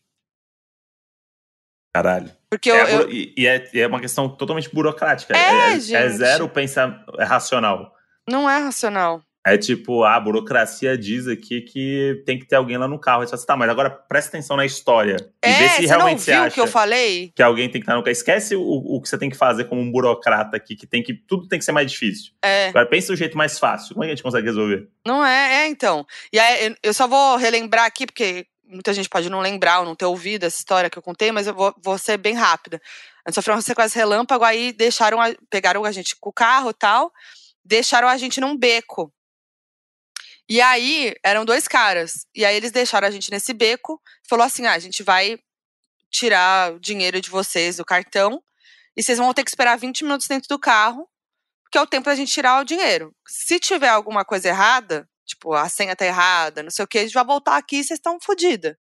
[1.93, 2.31] Caralho.
[2.49, 5.35] Porque É, eu, e, e é, e é uma questão totalmente burocrática.
[5.35, 6.09] É, é, gente.
[6.09, 7.93] zero pensar é racional.
[8.29, 9.21] Não é racional.
[9.45, 13.21] É tipo, a burocracia diz aqui que tem que ter alguém lá no carro.
[13.21, 15.17] Você fala assim, tá, mas agora presta atenção na história.
[15.43, 17.31] E É, vê se você não realmente você ouviu o que eu falei?
[17.35, 18.11] que alguém tem que estar no carro.
[18.11, 21.15] Esquece o, o que você tem que fazer como um burocrata aqui, que tem que.
[21.15, 22.33] Tudo tem que ser mais difícil.
[22.45, 22.67] É.
[22.67, 23.95] Agora pensa o jeito mais fácil.
[23.95, 24.87] Como é que a gente consegue resolver?
[25.07, 26.05] Não é, é então.
[26.31, 29.95] E aí, eu só vou relembrar aqui, porque muita gente pode não lembrar ou não
[29.95, 32.81] ter ouvido essa história que eu contei, mas eu vou, vou ser bem rápida.
[33.25, 36.71] A gente sofreu um sequestro relâmpago, aí deixaram, a- pegaram a gente com o carro
[36.71, 37.11] e tal,
[37.63, 39.13] deixaram a gente num beco.
[40.49, 42.25] E aí, eram dois caras.
[42.35, 45.39] E aí eles deixaram a gente nesse beco, falou assim: ah, a gente vai
[46.09, 48.43] tirar o dinheiro de vocês do cartão,
[48.95, 51.07] e vocês vão ter que esperar 20 minutos dentro do carro,
[51.63, 53.15] porque é o tempo da gente tirar o dinheiro.
[53.27, 57.03] Se tiver alguma coisa errada, tipo, a senha tá errada, não sei o que, a
[57.03, 58.75] gente vai voltar aqui e vocês estão fodidas.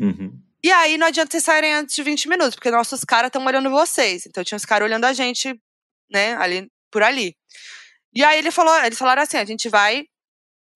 [0.00, 0.40] Uhum.
[0.62, 3.68] E aí não adianta vocês saírem antes de 20 minutos, porque nossos caras estão olhando
[3.70, 4.24] vocês.
[4.26, 5.60] Então tinha os caras olhando a gente,
[6.10, 7.36] né, ali por ali.
[8.14, 10.06] E aí ele falou, eles falaram assim: a gente vai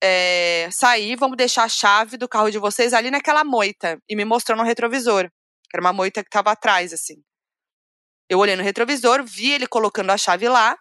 [0.01, 3.99] é, sair, vamos deixar a chave do carro de vocês ali naquela moita.
[4.07, 5.29] E me mostrou no retrovisor.
[5.69, 7.23] Que era uma moita que tava atrás, assim.
[8.29, 10.77] Eu olhei no retrovisor, vi ele colocando a chave lá.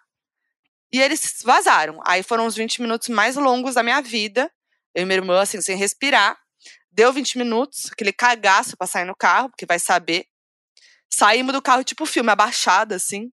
[0.92, 2.00] E eles vazaram.
[2.04, 4.50] Aí foram os 20 minutos mais longos da minha vida.
[4.94, 6.38] Eu e minha irmã, assim, sem respirar.
[6.90, 10.26] Deu 20 minutos, aquele cagaço pra sair no carro, porque vai saber.
[11.12, 13.30] Saímos do carro, tipo filme, abaixada, assim.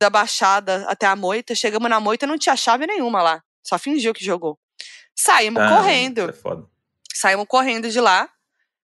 [0.00, 1.54] Da baixada até a moita.
[1.54, 3.42] Chegamos na moita, não tinha chave nenhuma lá.
[3.62, 4.58] Só fingiu que jogou.
[5.16, 6.30] Saímos Caramba, correndo.
[6.30, 6.66] É foda.
[7.14, 8.30] Saímos correndo de lá.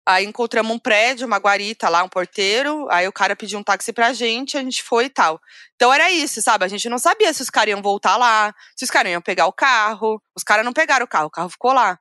[0.06, 2.86] Aí encontramos um prédio, uma guarita lá, um porteiro.
[2.90, 5.40] Aí o cara pediu um táxi pra gente, a gente foi e tal.
[5.76, 6.64] Então era isso, sabe?
[6.64, 9.46] A gente não sabia se os caras iam voltar lá, se os caras iam pegar
[9.46, 10.22] o carro.
[10.36, 11.98] Os caras não pegaram o carro, o carro ficou lá.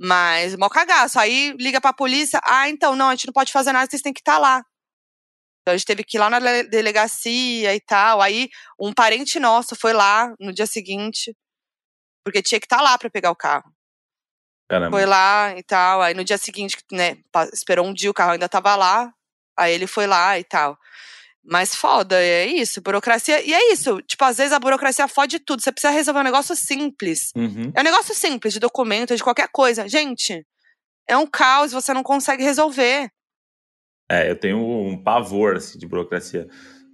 [0.00, 1.18] Mas, mó cagaço.
[1.20, 2.40] Aí liga pra polícia.
[2.44, 4.62] Ah, então, não, a gente não pode fazer nada, vocês têm que estar lá.
[5.62, 8.20] Então a gente teve que ir lá na dele- delegacia e tal.
[8.22, 8.48] Aí
[8.80, 11.34] um parente nosso foi lá no dia seguinte,
[12.24, 13.72] porque tinha que estar lá pra pegar o carro.
[14.68, 14.96] Caramba.
[14.96, 16.02] Foi lá e tal.
[16.02, 17.16] Aí no dia seguinte, né,
[17.52, 19.12] esperou um dia, o carro ainda tava lá.
[19.56, 20.78] Aí ele foi lá e tal.
[21.50, 23.40] Mas foda, é isso, burocracia.
[23.42, 25.62] E é isso, tipo, às vezes a burocracia fode tudo.
[25.62, 27.32] Você precisa resolver um negócio simples.
[27.34, 27.72] Uhum.
[27.74, 29.88] É um negócio simples, de documento, de qualquer coisa.
[29.88, 30.46] Gente,
[31.08, 33.10] é um caos, você não consegue resolver.
[34.10, 36.46] É, eu tenho um pavor assim, de burocracia.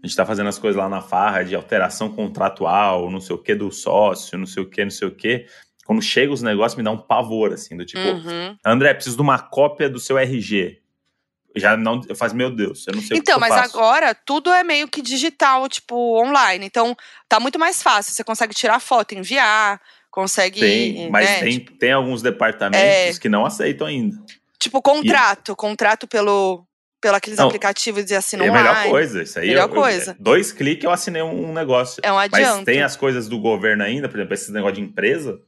[0.03, 3.43] A gente tá fazendo as coisas lá na farra de alteração contratual, não sei o
[3.43, 5.47] que do sócio, não sei o que, não sei o que.
[5.85, 8.57] Quando chega os negócios, me dá um pavor, assim, do tipo, Uhum.
[8.65, 10.81] André, preciso de uma cópia do seu RG.
[11.57, 14.13] Já não, eu faço, meu Deus, eu não sei Então, o que eu mas agora
[14.15, 16.67] tudo é meio que digital, tipo, online.
[16.67, 16.97] Então,
[17.29, 18.13] tá muito mais fácil.
[18.13, 19.81] Você consegue tirar foto, enviar,
[20.11, 20.59] consegue.
[20.59, 23.21] Tem, mas né, tem, tem alguns departamentos É.
[23.21, 24.17] que não aceitam ainda.
[24.59, 25.55] Tipo, contrato.
[25.55, 26.67] Contrato pelo,
[27.01, 29.49] pelo aqueles Não, aplicativos de assino É a melhor coisa, isso aí.
[29.49, 30.17] Melhor eu- eu- coisa.
[30.19, 32.01] dois cliques eu assinei um, negócio.
[32.03, 32.65] É um Mas adianto.
[32.65, 35.41] tem as coisas do governo ainda, por exemplo, esses negócio de empresa,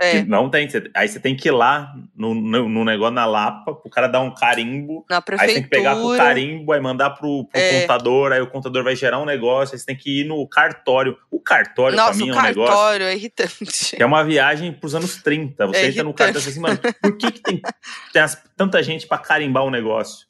[0.00, 0.68] É, não tem.
[0.92, 4.20] Aí você tem que ir lá no, no, no negócio na Lapa, pro cara dar
[4.22, 5.06] um carimbo.
[5.08, 5.48] na Aí prefeitura.
[5.48, 7.80] você tem que pegar pro carimbo, aí mandar pro, pro É.
[7.82, 11.16] contador, aí o contador vai gerar um negócio, aí você tem que ir no cartório.
[11.30, 12.72] O cartório, Nossa, pra mim, o é um negócio.
[12.74, 13.96] cartório é irritante.
[13.96, 15.64] É uma viagem pros anos 30.
[15.68, 17.62] Você É entra no cartório e fala assim, mano, por que, que tem,
[18.12, 20.26] tem as- tanta gente pra carimbar um negócio?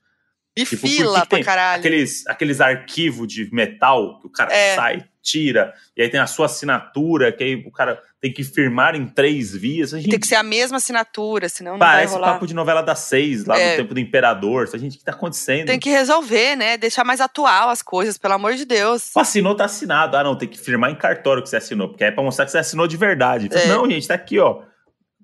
[0.56, 1.80] E Tipo, fila pra caralho.
[1.80, 4.74] Aqueles, aqueles arquivos de metal que o cara É.
[4.74, 8.94] sai, tira, e aí tem a sua assinatura, que aí o cara tem que firmar
[8.94, 9.94] em três vias.
[9.94, 12.34] A gente, Tem que ser a mesma assinatura, senão não vai parece rolar.
[12.34, 13.72] papo de novela das seis, lá É.
[13.72, 14.68] do tempo do imperador.
[14.72, 15.66] A gente, o que tá acontecendo?
[15.66, 16.76] Tem que resolver, né?
[16.76, 19.10] Deixar mais atual as coisas, pelo amor de Deus.
[19.16, 20.16] Assinou, tá assinado.
[20.16, 22.50] Ah, não, tem que firmar em cartório que você assinou, porque é pra mostrar que
[22.52, 23.48] você assinou de verdade.
[23.50, 23.66] É.
[23.68, 24.60] Não, gente, tá aqui, ó.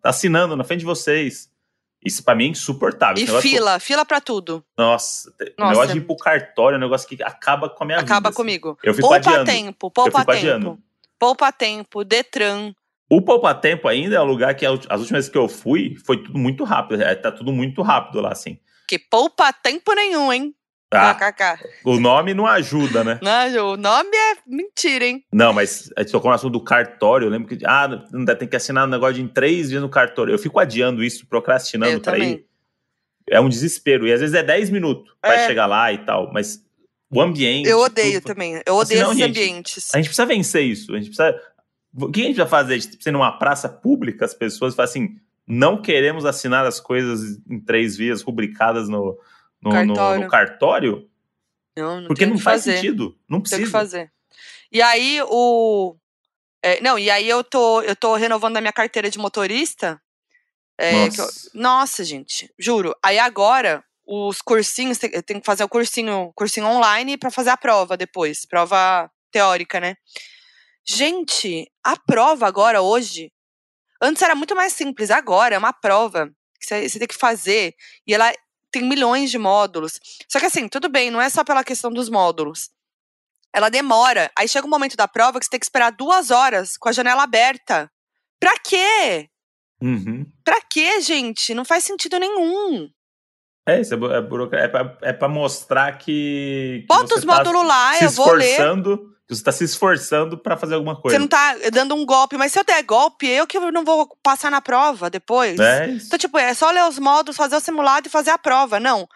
[0.02, 1.49] Tá assinando na frente de vocês.
[2.04, 3.22] Isso pra mim é insuportável.
[3.22, 4.64] E fila, fila pra tudo.
[4.76, 5.70] Nossa, o Nossa.
[5.72, 8.10] negócio de ir pro cartório é um negócio que acaba com a minha vida.
[8.10, 8.36] Acaba assim.
[8.36, 8.78] comigo.
[8.82, 9.44] Eu fico Poupa adiando.
[9.44, 10.30] tempo, Eu poupa tempo.
[10.30, 10.78] adiando.
[11.18, 12.72] Poupa tempo, Detran.
[13.12, 16.22] O Poupa Tempo ainda é um lugar que as últimas vezes que eu fui, foi
[16.22, 17.02] tudo muito rápido.
[17.02, 18.56] É, tá tudo muito rápido lá, assim.
[18.86, 20.54] Que poupa tempo nenhum, hein?
[20.92, 21.68] Ah, KKK.
[21.84, 23.20] o nome não ajuda, né?
[23.22, 25.24] Não, o nome é mentira, hein?
[25.32, 27.26] Não, mas a gente tocou no assunto do cartório.
[27.26, 29.88] Eu lembro que, ah, não tem que assinar um negócio de em três dias no
[29.88, 30.32] cartório.
[30.34, 32.32] Eu fico adiando isso, procrastinando Eu pra também.
[32.32, 32.46] ir.
[33.28, 34.08] É um desespero.
[34.08, 35.46] E às vezes é 10 minutos pra É.
[35.46, 36.32] chegar lá e tal.
[36.32, 36.60] Mas
[37.08, 37.68] o ambiente.
[37.68, 38.60] Eu odeio tudo- também.
[38.66, 39.94] Eu odeio Assim, não, esses gente, ambientes.
[39.94, 40.92] A gente precisa vencer isso.
[40.92, 41.40] A gente precisa.
[41.94, 42.74] O que a gente vai fazer?
[42.74, 45.16] A gente precisa ir numa praça pública, as pessoas falam assim:
[45.46, 49.16] não queremos assinar as coisas em três vias rubricadas no,
[49.62, 50.24] no, no- Cartório.
[50.24, 51.10] no cartório,
[51.76, 52.76] Não, não porque tem não faz fazer.
[52.76, 53.18] sentido.
[53.28, 53.62] Não Tem precisa.
[53.64, 54.12] que fazer.
[54.72, 55.96] E aí o.
[56.62, 60.00] é, não, e aí eu tô, eu tô renovando a minha carteira de motorista.
[60.78, 61.50] é, que eu- Nossa.
[61.52, 62.94] nossa, gente, juro.
[63.04, 67.50] Aí agora, os cursinhos, tem- eu tenho que fazer o cursinho, cursinho online pra fazer
[67.50, 68.46] a prova depois.
[68.46, 69.94] Prova teórica, né?
[70.86, 73.30] Gente, a prova agora, hoje.
[74.02, 77.74] Antes era muito mais simples, agora é uma prova que você tem que fazer.
[78.06, 78.32] E ela
[78.70, 79.98] tem milhões de módulos.
[80.28, 82.70] Só que assim, tudo bem, não é só pela questão dos módulos.
[83.52, 84.30] Ela demora.
[84.38, 86.92] Aí chega o momento da prova que você tem que esperar duas horas com a
[86.92, 87.90] janela aberta.
[88.38, 89.28] Pra quê?
[89.82, 90.24] Uhum.
[90.44, 91.54] Pra quê, gente?
[91.54, 92.88] Não faz sentido nenhum.
[93.66, 96.80] É isso, é, é, é, pra, é pra mostrar que.
[96.80, 98.58] que Bota os tá módulos lá, eu vou ler.
[99.30, 101.14] Que Você tá se esforçando pra fazer alguma coisa.
[101.16, 104.08] Você não tá dando um golpe, mas se eu der golpe, eu que não vou
[104.22, 105.58] passar na prova depois.
[105.58, 106.06] É isso.
[106.06, 108.80] Então, tipo, é só ler os módulos, fazer o simulado e fazer a prova.
[108.80, 109.06] Não.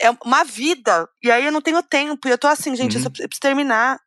[0.00, 1.08] É uma vida.
[1.22, 2.26] E aí eu não tenho tempo.
[2.26, 3.04] E eu tô assim, gente, eu Uhum.
[3.04, 3.98] só preciso terminar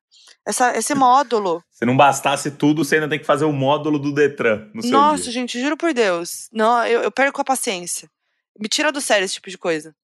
[0.45, 1.64] essa, esse módulo.
[1.72, 4.91] Se não bastasse tudo, você ainda tem que fazer o módulo do Detran no seu
[4.91, 5.32] Nossa, dia.
[5.32, 6.49] gente, juro por Deus.
[6.51, 8.09] Não, eu, eu perco a paciência.
[8.59, 9.95] Me tira do sério esse tipo de coisa.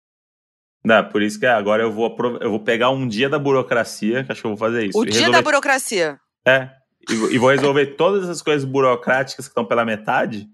[0.83, 4.31] Não, por isso que agora eu vou, eu vou pegar um dia da burocracia, que
[4.31, 4.97] acho que eu vou fazer isso.
[4.97, 6.19] o dia da resolver- burocracia.
[6.45, 6.69] É.
[7.09, 10.47] E, vou- e vou resolver todas essas coisas burocráticas que estão pela metade.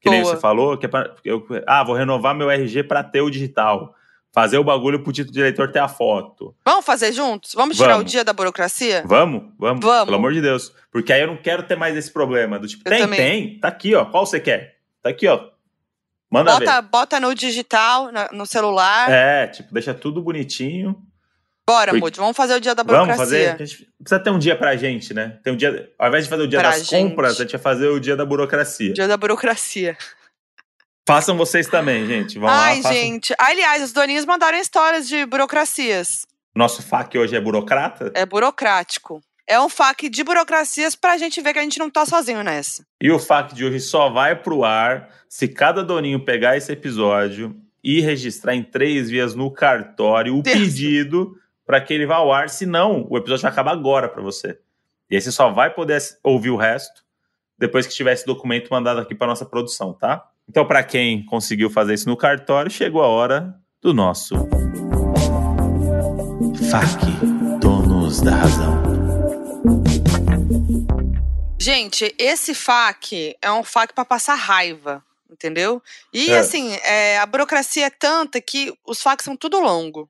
[0.00, 0.34] Que nem Boa.
[0.34, 3.94] você falou, que é pra, eu, ah, vou renovar meu RG para ter o digital.
[4.32, 6.54] Fazer o bagulho pro título de eleitor ter a foto.
[6.64, 7.52] Vamos fazer juntos?
[7.54, 8.10] Vamos tirar o Vamos.
[8.10, 9.02] dia da burocracia?
[9.06, 10.04] Vamos, vamos, Vamos.
[10.06, 10.72] Pelo amor de Deus.
[10.90, 12.58] Porque aí eu não quero ter mais esse problema.
[12.58, 13.18] Do tipo, Eu tem, também.
[13.18, 13.60] tem.
[13.60, 14.04] Tá aqui, ó.
[14.04, 14.74] Qual você quer?
[15.02, 15.40] Tá aqui, ó.
[16.30, 19.08] Manda Bota, bota no digital, no celular.
[19.08, 19.14] ver.
[19.14, 20.96] É, tipo, deixa tudo bonitinho.
[21.66, 23.24] Bora, Porque- Moody, vamos fazer o dia da Vamos burocracia.
[23.24, 23.62] fazer.
[23.62, 25.38] A gente precisa ter um dia pra gente, né?
[25.42, 25.90] Tem um dia.
[25.98, 26.90] Ao invés de fazer o dia Pra das gente.
[27.10, 28.92] compras, a gente vai fazer o dia da burocracia.
[28.92, 29.96] Dia da burocracia.
[31.06, 32.38] Façam vocês também, gente.
[32.38, 32.92] Vão Ai, lá, façam.
[32.98, 33.34] gente.
[33.38, 36.26] Aliás, os doninhos mandaram histórias de burocracias.
[36.54, 38.10] Nosso FAQ hoje é burocrata.
[38.14, 39.22] É burocrático.
[39.46, 42.84] É um FAQ de burocracias pra gente ver que a gente não tá sozinho nessa.
[43.00, 47.54] E o FAQ de hoje só vai pro ar se cada doninho pegar esse episódio
[47.82, 50.56] e registrar em três vias no cartório o Deus.
[50.56, 51.36] pedido
[51.66, 52.48] para que ele vá ao ar.
[52.48, 54.58] Senão, o episódio vai acabar agora para você.
[55.10, 57.04] E aí você só vai poder ouvir o resto
[57.58, 60.26] depois que tiver esse documento mandado aqui para nossa produção, tá?
[60.48, 64.34] Então, para quem conseguiu fazer isso no cartório, chegou a hora do nosso
[66.70, 68.93] FAQ, donos da razão.
[71.60, 75.82] Gente, esse FAQ é um FAQ pra passar raiva, entendeu?
[76.12, 76.38] E É.
[76.38, 80.08] assim, é, a burocracia é tanta que os FAQs são tudo longo.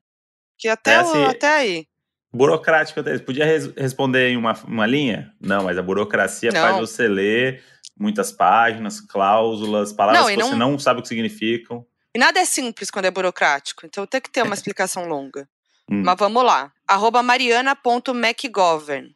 [0.57, 1.87] Que até, É, o- assim, até aí.
[2.33, 3.17] Burocrático, até.
[3.19, 5.31] Podia res- responder em uma, uma linha?
[5.39, 6.61] Não, mas a burocracia Não.
[6.61, 7.63] faz você ler
[7.97, 11.85] muitas páginas, cláusulas, palavras Não, que você não- não sabe o que significam.
[12.13, 15.47] E nada é simples quando é burocrático, então tem que ter uma explicação longa.
[15.89, 16.01] Hum.
[16.03, 16.71] Mas vamos lá.
[16.87, 19.15] Arroba mariana.mcgovern.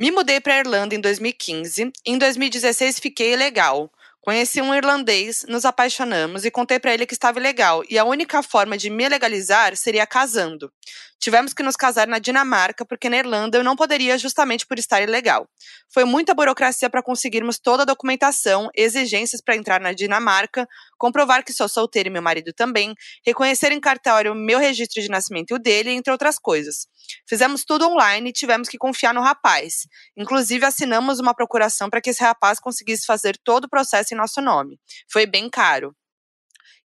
[0.00, 1.90] Me mudei para Irlanda em 2015.
[2.06, 3.90] Em 2016 fiquei legal.
[4.20, 8.40] Conheci um irlandês, nos apaixonamos e contei para ele que estava ilegal e a única
[8.40, 10.70] forma de me legalizar seria casando.
[11.18, 15.02] Tivemos que nos casar na Dinamarca porque na Irlanda eu não poderia justamente por estar
[15.02, 15.48] ilegal.
[15.92, 21.52] Foi muita burocracia para conseguirmos toda a documentação, exigências para entrar na Dinamarca, comprovar que
[21.52, 22.94] sou solteira e meu marido também,
[23.26, 26.86] reconhecer em cartório meu registro de nascimento e o dele, entre outras coisas.
[27.26, 29.86] Fizemos tudo online e tivemos que confiar no rapaz.
[30.16, 34.40] Inclusive assinamos uma procuração para que esse rapaz conseguisse fazer todo o processo em nosso
[34.40, 34.78] nome.
[35.10, 35.94] Foi bem caro.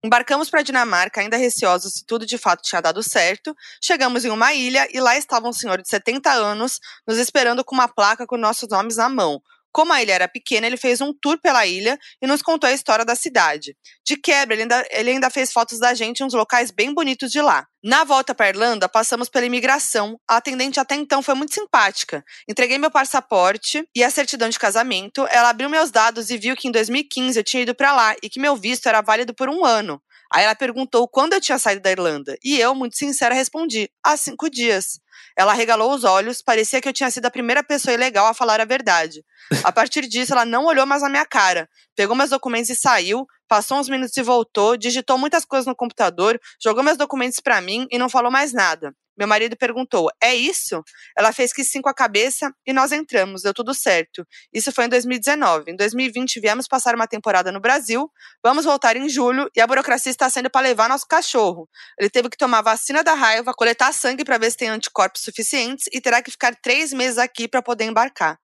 [0.04, 3.56] Embarcamos para a Dinamarca, ainda receosos se tudo de fato tinha dado certo.
[3.80, 7.76] Chegamos em uma ilha e lá estava um senhor de 70 anos nos esperando com
[7.76, 9.40] uma placa com nossos nomes na mão.
[9.72, 12.74] Como a ilha era pequena, ele fez um tour pela ilha e nos contou a
[12.74, 13.76] história da cidade.
[14.06, 17.32] De quebra, ele ainda, ele ainda fez fotos da gente em uns locais bem bonitos
[17.32, 17.66] de lá.
[17.84, 20.20] Na volta para Irlanda, passamos pela imigração.
[20.30, 22.24] A atendente até então foi muito simpática.
[22.48, 25.26] Entreguei meu passaporte e a certidão de casamento.
[25.32, 28.30] Ela abriu meus dados e viu que em 2015 eu tinha ido para lá e
[28.30, 30.02] que meu visto era válido por um ano.
[30.34, 32.38] Aí ela perguntou quando eu tinha saído da Irlanda.
[32.44, 35.00] E eu, muito sincera, respondi: há cinco dias.
[35.38, 38.60] Ela regalou os olhos, parecia que eu tinha sido a primeira pessoa ilegal a falar
[38.60, 39.24] a verdade.
[39.64, 41.70] A partir disso, ela não olhou mais na minha cara.
[41.96, 46.40] Pegou meus documentos e saiu, passou uns minutos e voltou, digitou muitas coisas no computador,
[46.62, 48.94] jogou meus documentos para mim e não falou mais nada.
[49.18, 50.82] Meu marido perguntou: É isso?
[51.18, 54.26] Ela fez que sim com a cabeça e nós entramos, deu tudo certo.
[54.53, 55.72] Isso foi em 2019.
[55.72, 58.09] Em 2020 viemos passar uma temporada no Brasil,
[58.43, 61.70] vamos voltar em julho e a burocracia está sendo para levar nosso cachorro.
[61.99, 65.86] Ele teve que tomar vacina da raiva, coletar sangue para ver se tem anticorpos suficientes
[65.91, 68.39] e terá que ficar três meses aqui para poder embarcar.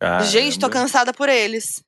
[0.00, 0.24] Caramba.
[0.24, 1.80] Gente, tô cansada por eles.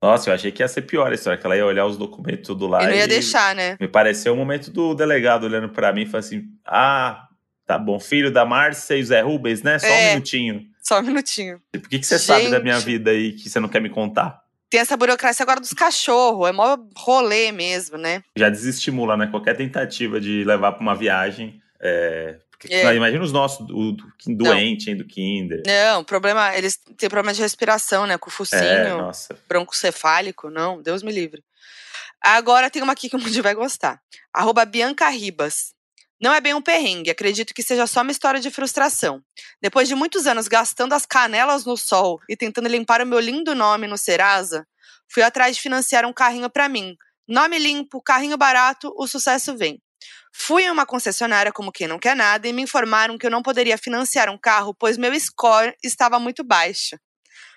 [0.00, 2.46] Nossa, eu achei que ia ser pior a história, que ela ia olhar os documentos
[2.46, 2.84] tudo lá.
[2.84, 3.76] E não ia e deixar, né?
[3.80, 7.26] Me pareceu o momento do delegado olhando para mim e falando assim: ah,
[7.66, 9.78] tá bom, filho da Márcia e Zé Rubens, né?
[9.78, 10.66] Só é, um minutinho.
[10.80, 11.60] Só um minutinho.
[11.72, 13.90] Por que, que você Gente, sabe da minha vida aí que você não quer me
[13.90, 14.40] contar?
[14.70, 18.22] Tem essa burocracia agora dos cachorros, é mó rolê mesmo, né?
[18.36, 19.26] Já desestimula, né?
[19.26, 21.60] Qualquer tentativa de levar para uma viagem.
[21.80, 22.94] É, porque, é.
[22.94, 25.62] Imagina os nossos, o, o doente, hein, do Kinder.
[25.64, 28.18] Não, problema, eles têm problema de respiração, né?
[28.18, 29.38] Com o focinho, é, nossa.
[29.48, 31.42] broncocefálico, não, Deus me livre.
[32.20, 34.00] Agora tem uma aqui que o mundo vai gostar.
[34.32, 35.72] Arroba Bianca Ribas.
[36.20, 39.22] Não é bem um perrengue, acredito que seja só uma história de frustração.
[39.62, 43.54] Depois de muitos anos gastando as canelas no sol e tentando limpar o meu lindo
[43.54, 44.66] nome no Serasa,
[45.08, 46.96] fui atrás de financiar um carrinho para mim.
[47.28, 49.80] Nome limpo, carrinho barato, o sucesso vem.
[50.40, 53.42] Fui em uma concessionária como quem não quer nada e me informaram que eu não
[53.42, 56.96] poderia financiar um carro, pois meu score estava muito baixo.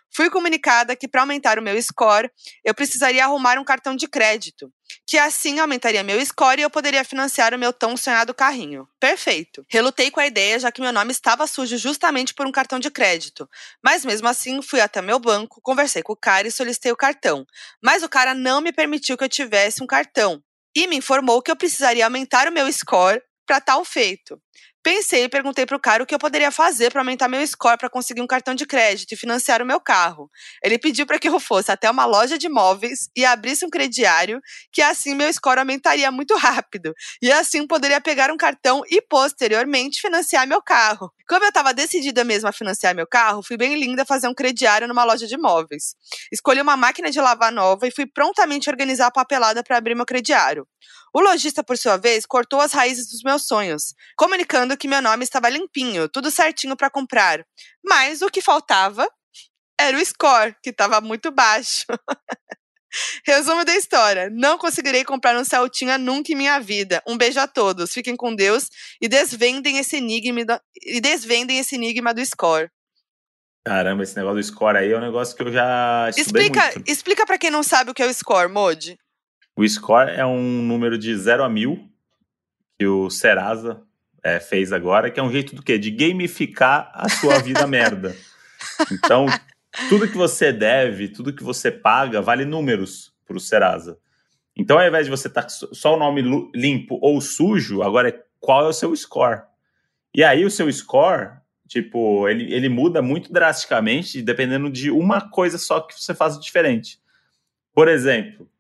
[0.09, 2.29] Fui comunicada que para aumentar o meu score,
[2.65, 4.73] eu precisaria arrumar um cartão de crédito,
[5.05, 8.89] que assim aumentaria meu score e eu poderia financiar o meu tão sonhado carrinho.
[8.99, 9.63] Perfeito.
[9.69, 12.89] Relutei com a ideia, já que meu nome estava sujo justamente por um cartão de
[12.89, 13.47] crédito.
[13.81, 17.45] Mas mesmo assim, fui até meu banco, conversei com o cara e solicitei o cartão.
[17.81, 20.43] Mas o cara não me permitiu que eu tivesse um cartão
[20.75, 24.41] e me informou que eu precisaria aumentar o meu score para tal feito.
[24.83, 27.77] Pensei e perguntei para o cara o que eu poderia fazer para aumentar meu score
[27.77, 30.27] para conseguir um cartão de crédito e financiar o meu carro.
[30.63, 34.41] Ele pediu para que eu fosse até uma loja de imóveis e abrisse um crediário,
[34.73, 36.95] que assim meu score aumentaria muito rápido.
[37.21, 41.13] E assim poderia pegar um cartão e posteriormente financiar meu carro.
[41.29, 44.87] Como eu estava decidida mesmo a financiar meu carro, fui bem linda fazer um crediário
[44.87, 45.95] numa loja de imóveis.
[46.31, 50.05] Escolhi uma máquina de lavar nova e fui prontamente organizar a papelada para abrir meu
[50.07, 50.67] crediário.
[51.13, 55.23] O lojista, por sua vez, cortou as raízes dos meus sonhos, comunicando que meu nome
[55.23, 57.45] estava limpinho, tudo certinho para comprar.
[57.83, 59.07] Mas o que faltava
[59.79, 61.85] era o score, que estava muito baixo.
[63.25, 67.01] Resumo da história: não conseguirei comprar um Celtinha nunca em minha vida.
[67.07, 68.69] Um beijo a todos, fiquem com Deus
[69.01, 72.69] e desvendem esse enigma, do, e desvendem esse enigma do score.
[73.65, 76.91] Caramba, esse negócio do score aí é um negócio que eu já estudei explica, muito.
[76.91, 78.97] Explica para quem não sabe o que é o score, Modi.
[79.55, 81.89] O score é um número de 0 a 1000
[82.79, 83.81] que o Serasa
[84.23, 85.77] é, fez agora, que é um jeito do quê?
[85.77, 88.15] De gamificar a sua vida merda.
[88.91, 89.27] Então,
[89.89, 93.97] tudo que você deve, tudo que você paga, vale números para o Serasa.
[94.55, 96.21] Então, ao invés de você estar tá só o nome
[96.53, 99.43] limpo ou sujo, agora é qual é o seu score.
[100.13, 101.33] E aí, o seu score,
[101.67, 106.99] tipo, ele, ele muda muito drasticamente dependendo de uma coisa só que você faz diferente.
[107.73, 108.50] Por exemplo,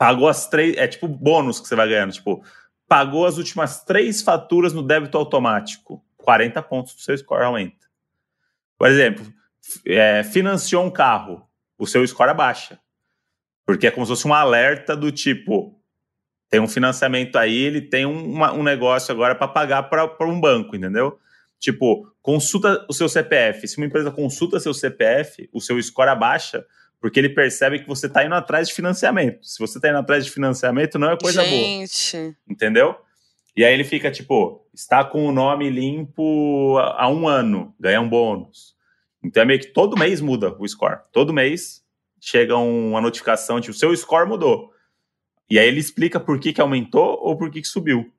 [0.00, 0.78] pagou as três.
[0.78, 2.14] É tipo bônus que você vai ganhando.
[2.14, 2.42] Tipo,
[2.88, 6.02] pagou as últimas três faturas no débito automático.
[6.16, 7.86] 40 pontos do seu score aumenta.
[8.78, 9.26] Por exemplo,
[9.86, 11.46] é, financiou um carro,
[11.78, 12.80] o seu score abaixa.
[13.66, 15.78] Porque é como se fosse um alerta do tipo:
[16.48, 20.74] tem um financiamento aí, ele tem uma, um negócio agora para pagar para um banco,
[20.74, 21.18] entendeu?
[21.58, 23.68] Tipo, consulta o seu CPF.
[23.68, 26.64] Se uma empresa consulta seu CPF, o seu score abaixa,
[27.00, 29.44] porque ele percebe que você está indo atrás de financiamento.
[29.46, 32.16] Se você está indo atrás de financiamento, não é coisa Gente.
[32.18, 32.36] boa.
[32.48, 32.96] Entendeu?
[33.56, 38.08] E aí ele fica tipo, está com o nome limpo há um ano, ganha um
[38.08, 38.74] bônus.
[39.22, 41.00] Então é meio que todo mês muda o score.
[41.10, 41.82] Todo mês
[42.20, 44.70] chega uma notificação, tipo, seu score mudou.
[45.48, 48.12] E aí ele explica por que, que aumentou ou por que, que subiu.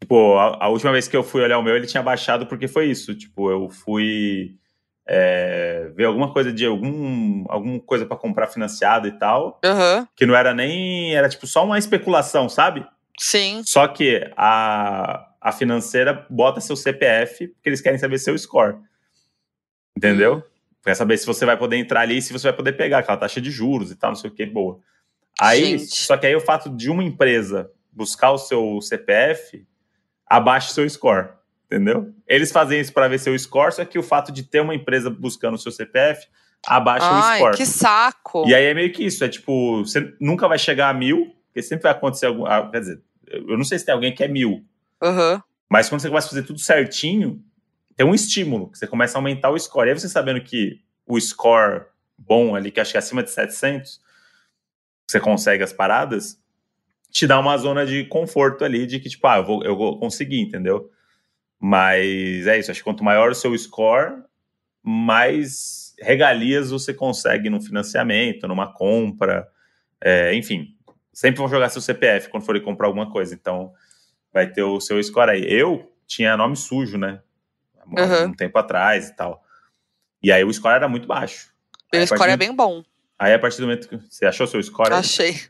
[0.00, 2.68] Tipo, a, a última vez que eu fui olhar o meu, ele tinha baixado porque
[2.68, 3.14] foi isso.
[3.14, 4.56] Tipo, eu fui
[5.10, 10.06] é, ver alguma coisa de algum alguma coisa para comprar financiado e tal, Aham.
[10.14, 12.86] que não era nem era tipo só uma especulação, sabe?
[13.18, 13.62] Sim.
[13.64, 18.76] Só que a, a financeira bota seu CPF porque eles querem saber seu score.
[19.96, 20.44] Entendeu?
[20.84, 23.16] Quer saber se você vai poder entrar ali e se você vai poder pegar aquela
[23.16, 24.78] taxa de juros e tal, não sei o que, boa.
[25.40, 25.96] Aí, Gente.
[25.96, 29.66] só que aí o fato de uma empresa buscar o seu CPF
[30.26, 31.30] abaixa o seu score,
[31.70, 32.12] entendeu?
[32.26, 35.10] Eles fazem isso para ver seu score, só que o fato de ter uma empresa
[35.10, 36.26] buscando o seu CPF
[36.66, 37.56] abaixa o Ai, score.
[37.56, 38.44] que saco.
[38.48, 41.62] E aí é meio que isso, é tipo, você nunca vai chegar a mil, porque
[41.62, 42.46] sempre vai acontecer algum.
[42.46, 44.64] ah, Quer dizer, eu não sei se tem alguém que é mil,
[45.02, 45.42] Aham.
[45.68, 47.42] mas quando você começa a fazer tudo certinho,
[47.94, 49.88] tem um estímulo, que você começa a aumentar o score.
[49.88, 51.84] E aí você sabendo que o score
[52.16, 54.00] bom ali, que acho que é acima de 700,
[55.08, 56.38] você consegue as paradas,
[57.10, 59.98] te dá uma zona de conforto ali, de que tipo, ah, eu vou, eu vou
[59.98, 60.90] conseguir, entendeu?
[61.60, 64.22] Mas é isso, acho que quanto maior o seu score,
[64.82, 69.48] mais regalias você consegue no financiamento, numa compra,
[70.00, 70.74] é, enfim.
[71.12, 73.72] Sempre vão jogar seu CPF quando forem comprar alguma coisa, então
[74.32, 75.44] vai ter o seu score aí.
[75.52, 77.20] Eu tinha nome sujo, né?
[77.86, 78.28] Uhum.
[78.28, 79.42] Um tempo atrás e tal.
[80.22, 81.50] E aí o score era muito baixo.
[81.92, 82.84] Meu Aí, score é do- bem bom.
[83.18, 85.40] Aí a partir do momento que você achou seu score, aí Achei.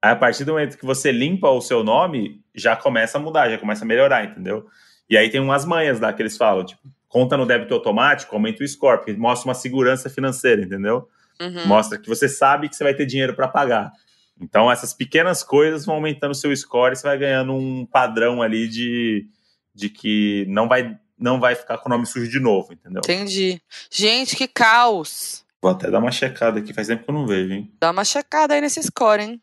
[0.00, 3.58] a partir do momento que você limpa o seu nome, já começa a mudar, já
[3.58, 4.68] começa a melhorar, entendeu?
[5.08, 8.62] E aí tem umas manhas lá que eles falam, tipo, conta no débito automático, aumenta
[8.64, 11.08] o score, porque mostra uma segurança financeira, entendeu?
[11.40, 11.66] Uhum.
[11.66, 13.92] Mostra que você sabe que você vai ter dinheiro para pagar.
[14.40, 18.42] Então essas pequenas coisas vão aumentando o seu score e você vai ganhando um padrão
[18.42, 19.28] ali de,
[19.74, 23.00] de que não vai, não vai ficar com o nome sujo de novo, entendeu?
[23.04, 23.60] Entendi.
[23.90, 25.44] Gente, que caos.
[25.62, 27.72] Vou até dar uma checada aqui, faz tempo que eu não vejo, hein?
[27.80, 29.40] Dá uma checada aí nesse score, hein?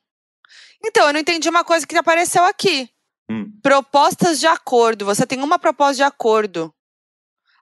[0.84, 2.90] Então, eu não entendi uma coisa que apareceu aqui.
[3.32, 3.52] Hum.
[3.62, 5.06] Propostas de acordo.
[5.06, 6.74] Você tem uma proposta de acordo.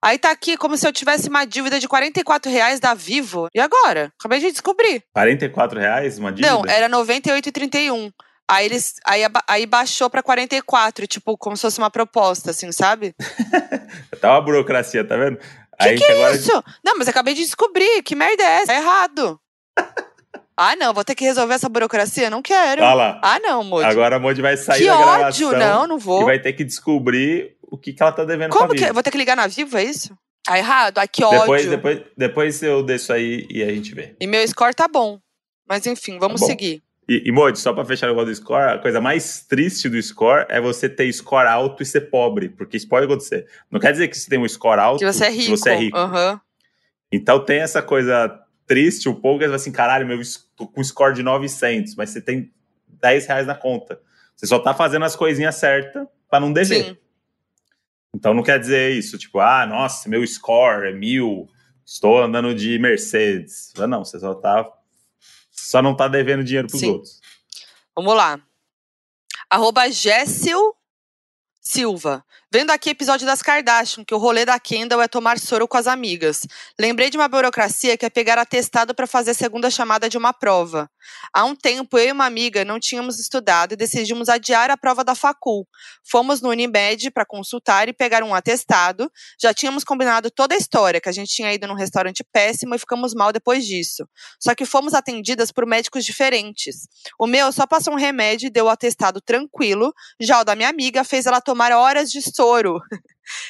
[0.02, 3.50] Aí tá aqui como se eu tivesse uma dívida de 44 reais da Vivo.
[3.54, 4.12] E agora?
[4.18, 5.04] Acabei de descobrir.
[5.14, 6.54] 44 reais uma dívida?
[6.54, 8.12] Não, era 98,31.
[8.50, 13.14] Aí eles aí, aí baixou pra 44, tipo, como se fosse uma proposta, assim, sabe?
[14.20, 15.38] Tá uma burocracia, tá vendo?
[15.38, 15.46] Que
[15.80, 16.64] Aí que é agora isso?
[16.84, 18.04] Não, mas acabei de descobrir.
[18.04, 18.68] Que merda é essa?
[18.68, 19.40] Tá errado.
[20.62, 22.30] Ah, não, vou ter que resolver essa burocracia?
[22.30, 22.82] Não quero.
[22.84, 23.22] Olha lá.
[23.24, 23.86] Ah, não, Moody.
[23.89, 25.49] Agora a Moody vai sair que da ódio.
[25.49, 26.26] gravação Não, não e vou.
[26.26, 28.82] vai ter que descobrir o que, que ela tá devendo Como pra que.
[28.82, 28.93] vida.
[28.93, 30.18] Vou ter que ligar na Vivo, é isso?
[30.43, 30.97] Tá errado?
[30.97, 31.39] Ai, que ódio.
[31.41, 34.16] Depois, depois, depois eu desço aí e a gente vê.
[34.20, 35.20] E meu score tá bom.
[35.68, 36.82] Mas enfim, vamos Tá seguir.
[37.07, 39.99] E, e Moody, só pra fechar o negócio do score, a coisa mais triste do
[40.01, 43.47] score é você ter score alto e ser pobre, porque isso pode acontecer.
[43.72, 45.57] Não quer dizer que você tem um score alto Que você é rico.
[45.57, 45.97] você é rico.
[45.97, 46.39] Aham.
[47.12, 48.32] Então tem essa coisa
[48.70, 50.22] triste, um pouco, você vai assim, caralho, meu,
[50.56, 52.54] tô com score de 900, mas você tem
[52.88, 54.00] 10 reais na conta.
[54.36, 56.86] Você só tá fazendo as coisinhas certas pra não dever.
[56.86, 56.98] Sim.
[58.14, 61.50] Então não quer dizer isso, tipo, ah, nossa, meu score é mil,
[61.84, 63.74] estou andando de Mercedes.
[63.76, 64.72] Não, você só tá.
[65.50, 66.92] Só não tá devendo dinheiro pros Sim.
[66.92, 67.20] outros.
[67.96, 68.40] Vamos lá.
[69.50, 70.76] Arroba Gessil
[71.60, 72.24] Silva.
[72.52, 75.86] Vendo aqui episódio das Kardashian, que o rolê da Kendall é tomar soro com as
[75.86, 76.47] amigas.
[76.80, 80.34] Lembrei de uma burocracia que é pegar atestado para fazer a segunda chamada de uma
[80.34, 80.89] prova.
[81.32, 85.04] Há um tempo, eu e uma amiga não tínhamos estudado e decidimos adiar a prova
[85.04, 85.68] da facul.
[86.04, 89.12] Fomos no Unimed para consultar e pegar um atestado.
[89.39, 92.80] Já tínhamos combinado toda a história, que a gente tinha ido num restaurante péssimo e
[92.80, 94.08] ficamos mal depois disso.
[94.39, 96.88] Só que fomos atendidas por médicos diferentes.
[97.20, 100.70] O meu só passou um remédio e deu o atestado tranquilo, já o da minha
[100.70, 102.80] amiga fez ela tomar horas de soro.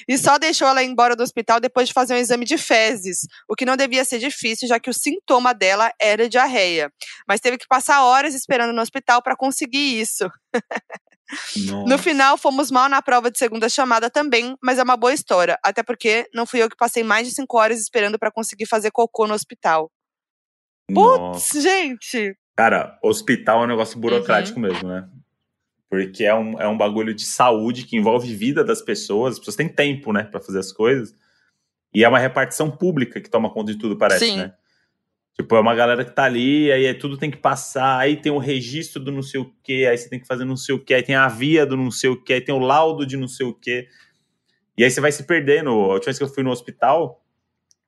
[0.08, 3.20] E só deixou ela ir embora do hospital depois de fazer um exame de fezes,
[3.48, 6.92] o que não devia ser difícil, já que o sintoma dela era diarreia.
[7.28, 10.30] Mas teve que passar horas esperando no hospital para conseguir isso.
[11.56, 12.04] No Nossa.
[12.04, 15.84] final, fomos mal na prova de segunda chamada também, mas é uma boa história, até
[15.84, 19.28] porque não fui eu que passei mais de cinco horas esperando para conseguir fazer cocô
[19.28, 19.92] no hospital.
[20.90, 21.54] Nossa.
[21.54, 22.36] Putz, gente!
[22.58, 24.66] Cara, hospital é um negócio burocrático Uhum.
[24.68, 25.08] mesmo, né?
[25.90, 29.34] Porque é um, é um bagulho de saúde que envolve vida das pessoas.
[29.34, 31.16] As pessoas têm tempo, né, pra fazer as coisas.
[31.94, 34.38] E é uma repartição pública que toma conta de tudo, parece, Sim.
[34.38, 34.54] né?
[35.34, 38.32] Tipo, é uma galera que tá ali, aí é- tudo tem que passar, aí tem
[38.32, 40.80] o registro do não sei o quê, aí você tem que fazer não sei o
[40.84, 43.16] quê, aí tem a via do não sei o quê, aí tem o laudo de
[43.18, 43.88] não sei o quê.
[44.78, 45.70] E aí você vai se perdendo.
[45.70, 47.24] A última vez que eu fui no hospital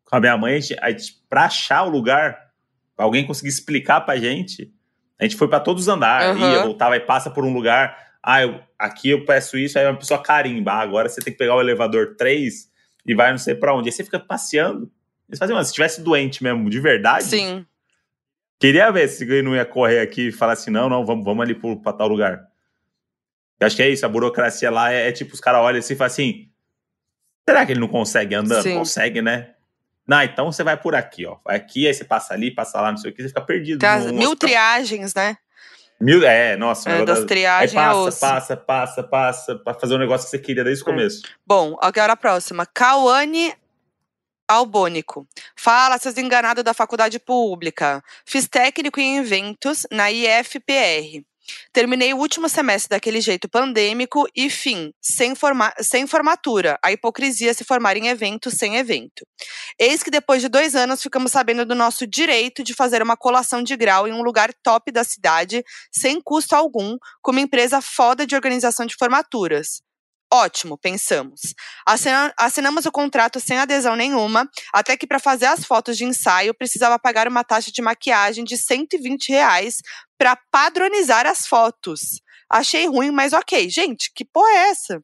[0.05, 0.95] com a minha mãe, a gente- aí,
[1.29, 2.51] pra achar o lugar,
[2.97, 4.73] alguém conseguir explicar pra gente.
[5.21, 6.51] A gente foi pra todos os andares, Aham.
[6.51, 7.95] ia, voltava e passa por um lugar.
[8.23, 10.71] Ah, eu- aqui eu peço isso, aí uma pessoa carimba.
[10.73, 12.69] Ah, agora você tem que pegar o elevador 3
[13.05, 13.87] e vai não sei pra onde.
[13.89, 14.91] Aí você fica passeando.
[15.29, 17.65] Eles fazem, mano, se tivesse doente mesmo, de verdade, Sim.
[18.59, 21.43] queria ver se ele não ia correr aqui e falar assim: não, não, vamos, vamos
[21.43, 22.47] ali pro, pra tal lugar.
[23.59, 25.93] Eu acho que é isso, a burocracia lá é, é tipo, os caras olham assim
[25.93, 26.49] e falam assim:
[27.47, 28.63] será que ele não consegue andando?
[28.63, 28.73] Sim.
[28.75, 29.53] Consegue, né?
[30.07, 31.37] Não, então você vai por aqui, ó.
[31.45, 33.79] Vai aqui, aí você passa ali, passa lá, não sei o que, você fica perdido.
[33.79, 35.37] Tem as mil triagens, né?
[35.99, 36.89] Mil, é, nossa.
[36.89, 40.31] É, das das- Aí triagens é passa, passa, passa, passa, pra fazer o negócio que
[40.31, 40.91] você queria desde o É.
[40.91, 41.21] começo.
[41.45, 42.65] Bom, agora a próxima.
[42.65, 43.53] Cauane
[44.47, 45.27] Albônico.
[45.55, 48.03] Fala, seus enganados da faculdade pública.
[48.25, 51.23] Fiz técnico em eventos na IFPR.
[51.73, 56.77] Terminei o último semestre daquele jeito pandêmico e, fim, sem, forma sem formatura.
[56.83, 59.25] A hipocrisia se formar em evento sem evento.
[59.79, 63.63] Eis que depois de dois anos ficamos sabendo do nosso direito de fazer uma colação
[63.63, 68.25] de grau em um lugar top da cidade, sem custo algum, com uma empresa foda
[68.25, 69.81] de organização de formaturas.
[70.33, 71.41] Ótimo, pensamos.
[71.85, 76.53] Assina- Assinamos o contrato sem adesão nenhuma, até que para fazer as fotos de ensaio
[76.53, 79.79] precisava pagar uma taxa de maquiagem de 120 reais
[80.21, 82.21] para padronizar as fotos.
[82.47, 83.67] Achei ruim, mas ok.
[83.71, 85.01] Gente, que porra é essa?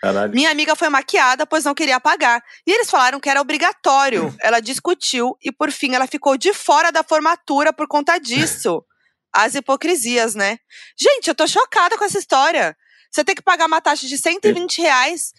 [0.00, 0.32] Caralho.
[0.32, 2.42] Minha amiga foi maquiada, pois não queria pagar.
[2.66, 4.34] E eles falaram que era obrigatório.
[4.40, 8.82] Ela discutiu e, por fim, ela ficou de fora da formatura por conta disso.
[9.30, 10.56] As hipocrisias, né?
[10.98, 12.74] Gente, eu tô chocada com essa história.
[13.10, 15.32] Você tem que pagar uma taxa de 120 reais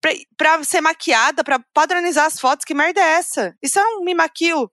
[0.00, 2.64] pra, pra ser maquiada, pra padronizar as fotos.
[2.64, 3.56] Que merda é essa?
[3.60, 4.70] Isso eu não me maquio.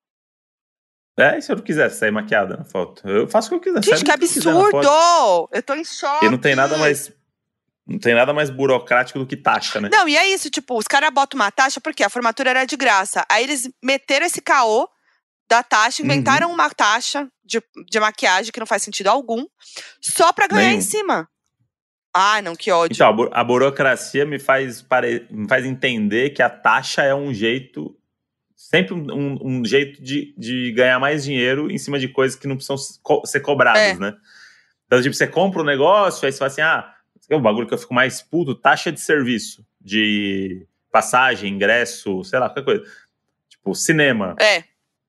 [1.18, 3.08] É, e se eu não quisesse sair maquiada na foto?
[3.08, 3.84] Eu faço o que eu quiser.
[3.84, 5.50] Gente, que quiser absurdo!
[5.52, 6.26] Eu tô em choque.
[6.26, 7.12] E não tem nada mais.
[7.88, 9.90] Não tem nada mais burocrático do que taxa, né?
[9.92, 12.76] Não, e é isso, tipo, os caras botam uma taxa porque a formatura era de
[12.76, 13.24] graça.
[13.30, 14.90] Aí eles meteram esse caô
[15.48, 16.08] da taxa, Uhum.
[16.08, 19.46] inventaram uma taxa de, de maquiagem que não faz sentido algum,
[20.02, 20.80] só pra ganhar Nenhum.
[20.80, 21.30] em cima.
[22.12, 22.96] Ah, não, que ódio.
[22.96, 27.14] Então, a bu- a burocracia me faz, pare- me faz entender que a taxa é
[27.14, 27.96] um jeito.
[28.76, 32.56] Sempre um, um- jeito de, de ganhar mais dinheiro em cima de coisas que não
[32.56, 32.78] precisam
[33.26, 33.94] ser cobradas, É.
[33.98, 34.14] né?
[34.86, 36.94] Então, tipo, você compra um negócio, aí você fala assim: ah,
[37.30, 42.38] é o bagulho que eu fico mais puto, taxa de serviço, de passagem, ingresso, sei
[42.40, 42.84] lá, qualquer coisa.
[43.50, 44.36] Tipo, cinema.
[44.40, 44.64] É,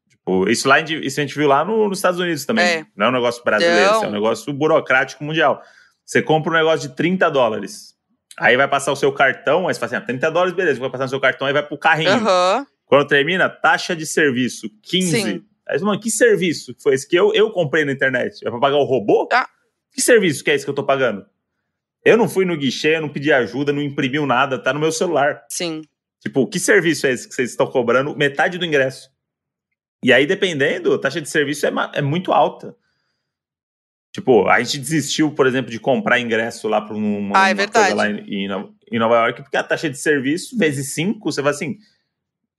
[0.09, 2.65] Tipo, isso, lá, isso a gente viu lá no- nos Estados Unidos também.
[2.81, 2.87] É.
[2.97, 3.97] Não é um negócio brasileiro, Não.
[3.97, 5.63] isso é um negócio burocrático mundial.
[6.05, 7.95] Você compra um negócio de 30 dólares.
[8.39, 10.91] Aí vai passar o seu cartão, aí você fala assim: ah, 30 dólares, beleza, vai
[10.91, 12.11] passar no seu cartão, aí vai pro carrinho.
[12.11, 12.67] aham.
[12.87, 15.11] Quando termina, taxa de serviço, 15.
[15.23, 15.45] Sim.
[15.69, 18.47] Aí mano, que serviço que foi esse que eu, eu comprei na internet?
[18.47, 19.29] É pra pagar o robô?
[19.33, 19.49] Ah.
[19.93, 21.27] Que serviço que é esse que eu tô pagando?
[22.05, 24.93] Eu não fui no guichê, eu não pedi ajuda, não imprimiu nada, tá no meu
[24.93, 25.45] celular.
[25.49, 25.83] Sim.
[26.21, 29.11] Tipo, que serviço é esse que vocês estão cobrando metade do ingresso?
[30.05, 32.77] E aí, dependendo, a taxa de serviço é, é muito alta.
[34.13, 37.69] Tipo, a gente desistiu, por exemplo, de comprar ingresso lá para uma, Ah, é uma
[37.69, 38.49] coisa lá em, em
[38.99, 41.77] Nova- York, porque a taxa de serviço, vezes cinco, você vai assim,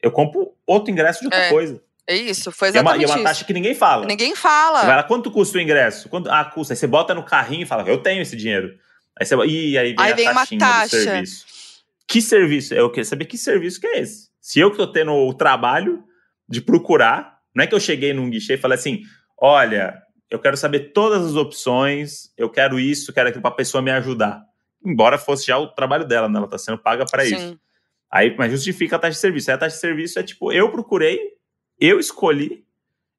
[0.01, 1.81] eu compro outro ingresso de outra É, coisa.
[2.05, 3.23] É isso, foi E é uma, exatamente e é uma isso.
[3.23, 4.05] taxa que ninguém fala.
[4.05, 4.95] Ninguém Você vai fala.
[4.97, 6.07] lá, quanto custa o ingresso?
[6.09, 6.73] Quanto, ah, custa.
[6.73, 8.77] Aí você bota no carrinho e fala, eu tenho esse dinheiro.
[9.19, 10.97] Aí você Ih, aí vem Aí a vem uma taxa.
[10.97, 11.45] serviço.
[12.07, 12.73] Que serviço?
[12.73, 14.29] Eu queria saber que serviço que é esse.
[14.39, 16.03] Se eu que tô tendo o trabalho
[16.47, 19.01] de procurar, não é que eu cheguei num guichê e falei assim,
[19.37, 23.91] olha, eu quero saber todas as opções, eu quero isso, quero aquilo pra pessoa me
[23.91, 24.41] ajudar.
[24.85, 26.37] Embora fosse já o trabalho dela, né?
[26.37, 27.59] Ela tá sendo paga para isso.
[28.09, 29.49] Aí, mas justifica a taxa de serviço.
[29.51, 31.19] Aí a taxa de serviço é tipo, eu procurei,
[31.79, 32.65] eu escolhi,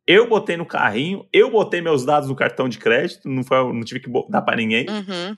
[0.07, 3.83] eu botei no carrinho, eu botei meus dados no cartão de crédito, não, foi, não
[3.83, 4.87] tive que dar para ninguém.
[4.89, 5.37] Uhum.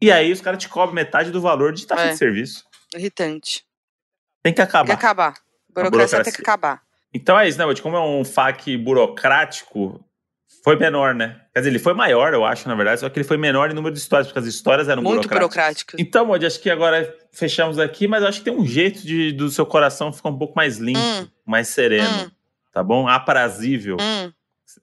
[0.00, 2.10] E aí os caras te cobram metade do valor de taxa É.
[2.10, 2.64] de serviço.
[2.94, 3.64] Irritante.
[4.42, 4.92] Tem que Tem que acabar.
[4.92, 5.34] acabar.
[5.70, 6.24] Burocracia, burocracia.
[6.24, 6.82] tem que acabar.
[7.12, 7.64] Então é isso, né?
[7.80, 10.04] Como é um FAQ burocrático,
[10.64, 11.40] foi menor, né?
[11.52, 13.74] Quer dizer, ele foi maior, eu acho, na verdade, só que ele foi menor em
[13.74, 16.00] número de histórias, porque as histórias eram Muito burocráticas.
[16.00, 19.30] Então, Modi, acho que agora fechamos aqui, mas eu acho que tem um jeito de,
[19.32, 22.30] do seu coração ficar um pouco mais limpo, Hum, mais sereno, hum,
[22.72, 23.06] tá bom?
[23.06, 23.98] Aprazível.
[24.00, 24.32] hum.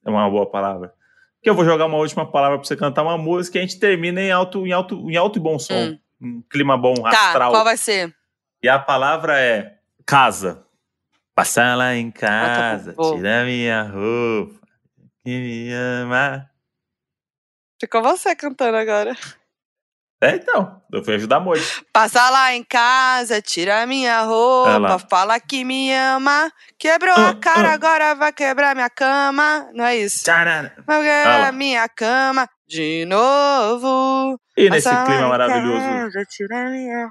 [0.06, 0.94] É uma boa palavra.
[1.42, 3.80] Que eu vou jogar uma última palavra pra você cantar uma música e a gente
[3.80, 5.74] termina em alto, em alto, em alto e bom som.
[5.74, 5.98] Hum.
[6.22, 7.52] Um clima bom, Tá, astral.
[7.52, 8.14] qual vai ser?
[8.62, 10.64] E a palavra é casa.
[11.34, 14.61] Passar lá em casa, tirar minha roupa,
[15.24, 16.50] que me ama.
[17.80, 19.16] Ficou você cantando agora.
[20.22, 21.64] É, então, eu fui ajudar muito.
[21.94, 26.52] Passa lá em casa, tira minha roupa, fala que me ama.
[26.78, 27.74] Quebrou Ah, a cara, ah.
[27.74, 29.68] agora vai quebrar minha cama.
[29.74, 30.24] Não é isso?
[30.86, 32.48] Vai quebrar minha cama.
[32.68, 34.40] de novo.
[34.58, 35.86] E nesse clima maravilhoso,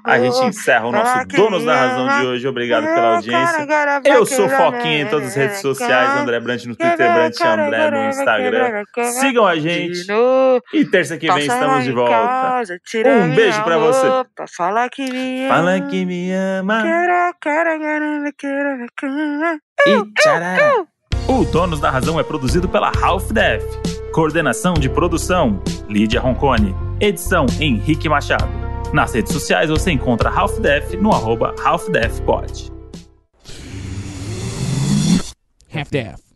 [0.05, 2.47] a gente encerra o nosso Donos da Razão de hoje.
[2.47, 3.67] Obrigado pela audiência.
[4.05, 8.09] Eu sou Foquinha em todas as redes sociais, André Brant no Twitter, Brant André no
[8.09, 8.83] Instagram.
[9.19, 10.05] Sigam a gente.
[10.73, 12.63] E terça que vem estamos de volta.
[13.23, 14.07] Um beijo pra você.
[14.55, 15.53] Fala que me ama.
[15.55, 16.83] Fala que me ama.
[19.85, 20.85] E E tcharará.
[21.27, 23.63] O Donos da Razão é produzido pela Half Def.
[24.13, 26.75] Coordenação de produção, Lídia Roncone.
[26.99, 28.49] Edição, Henrique Machado.
[28.93, 32.71] Nas redes sociais você encontra Half Def no arroba HalfDefPod.
[35.73, 36.30] Half-Deaf.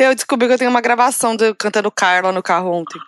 [0.00, 2.98] Eu descobri que eu tenho uma gravação eu cantando Carla no carro ontem.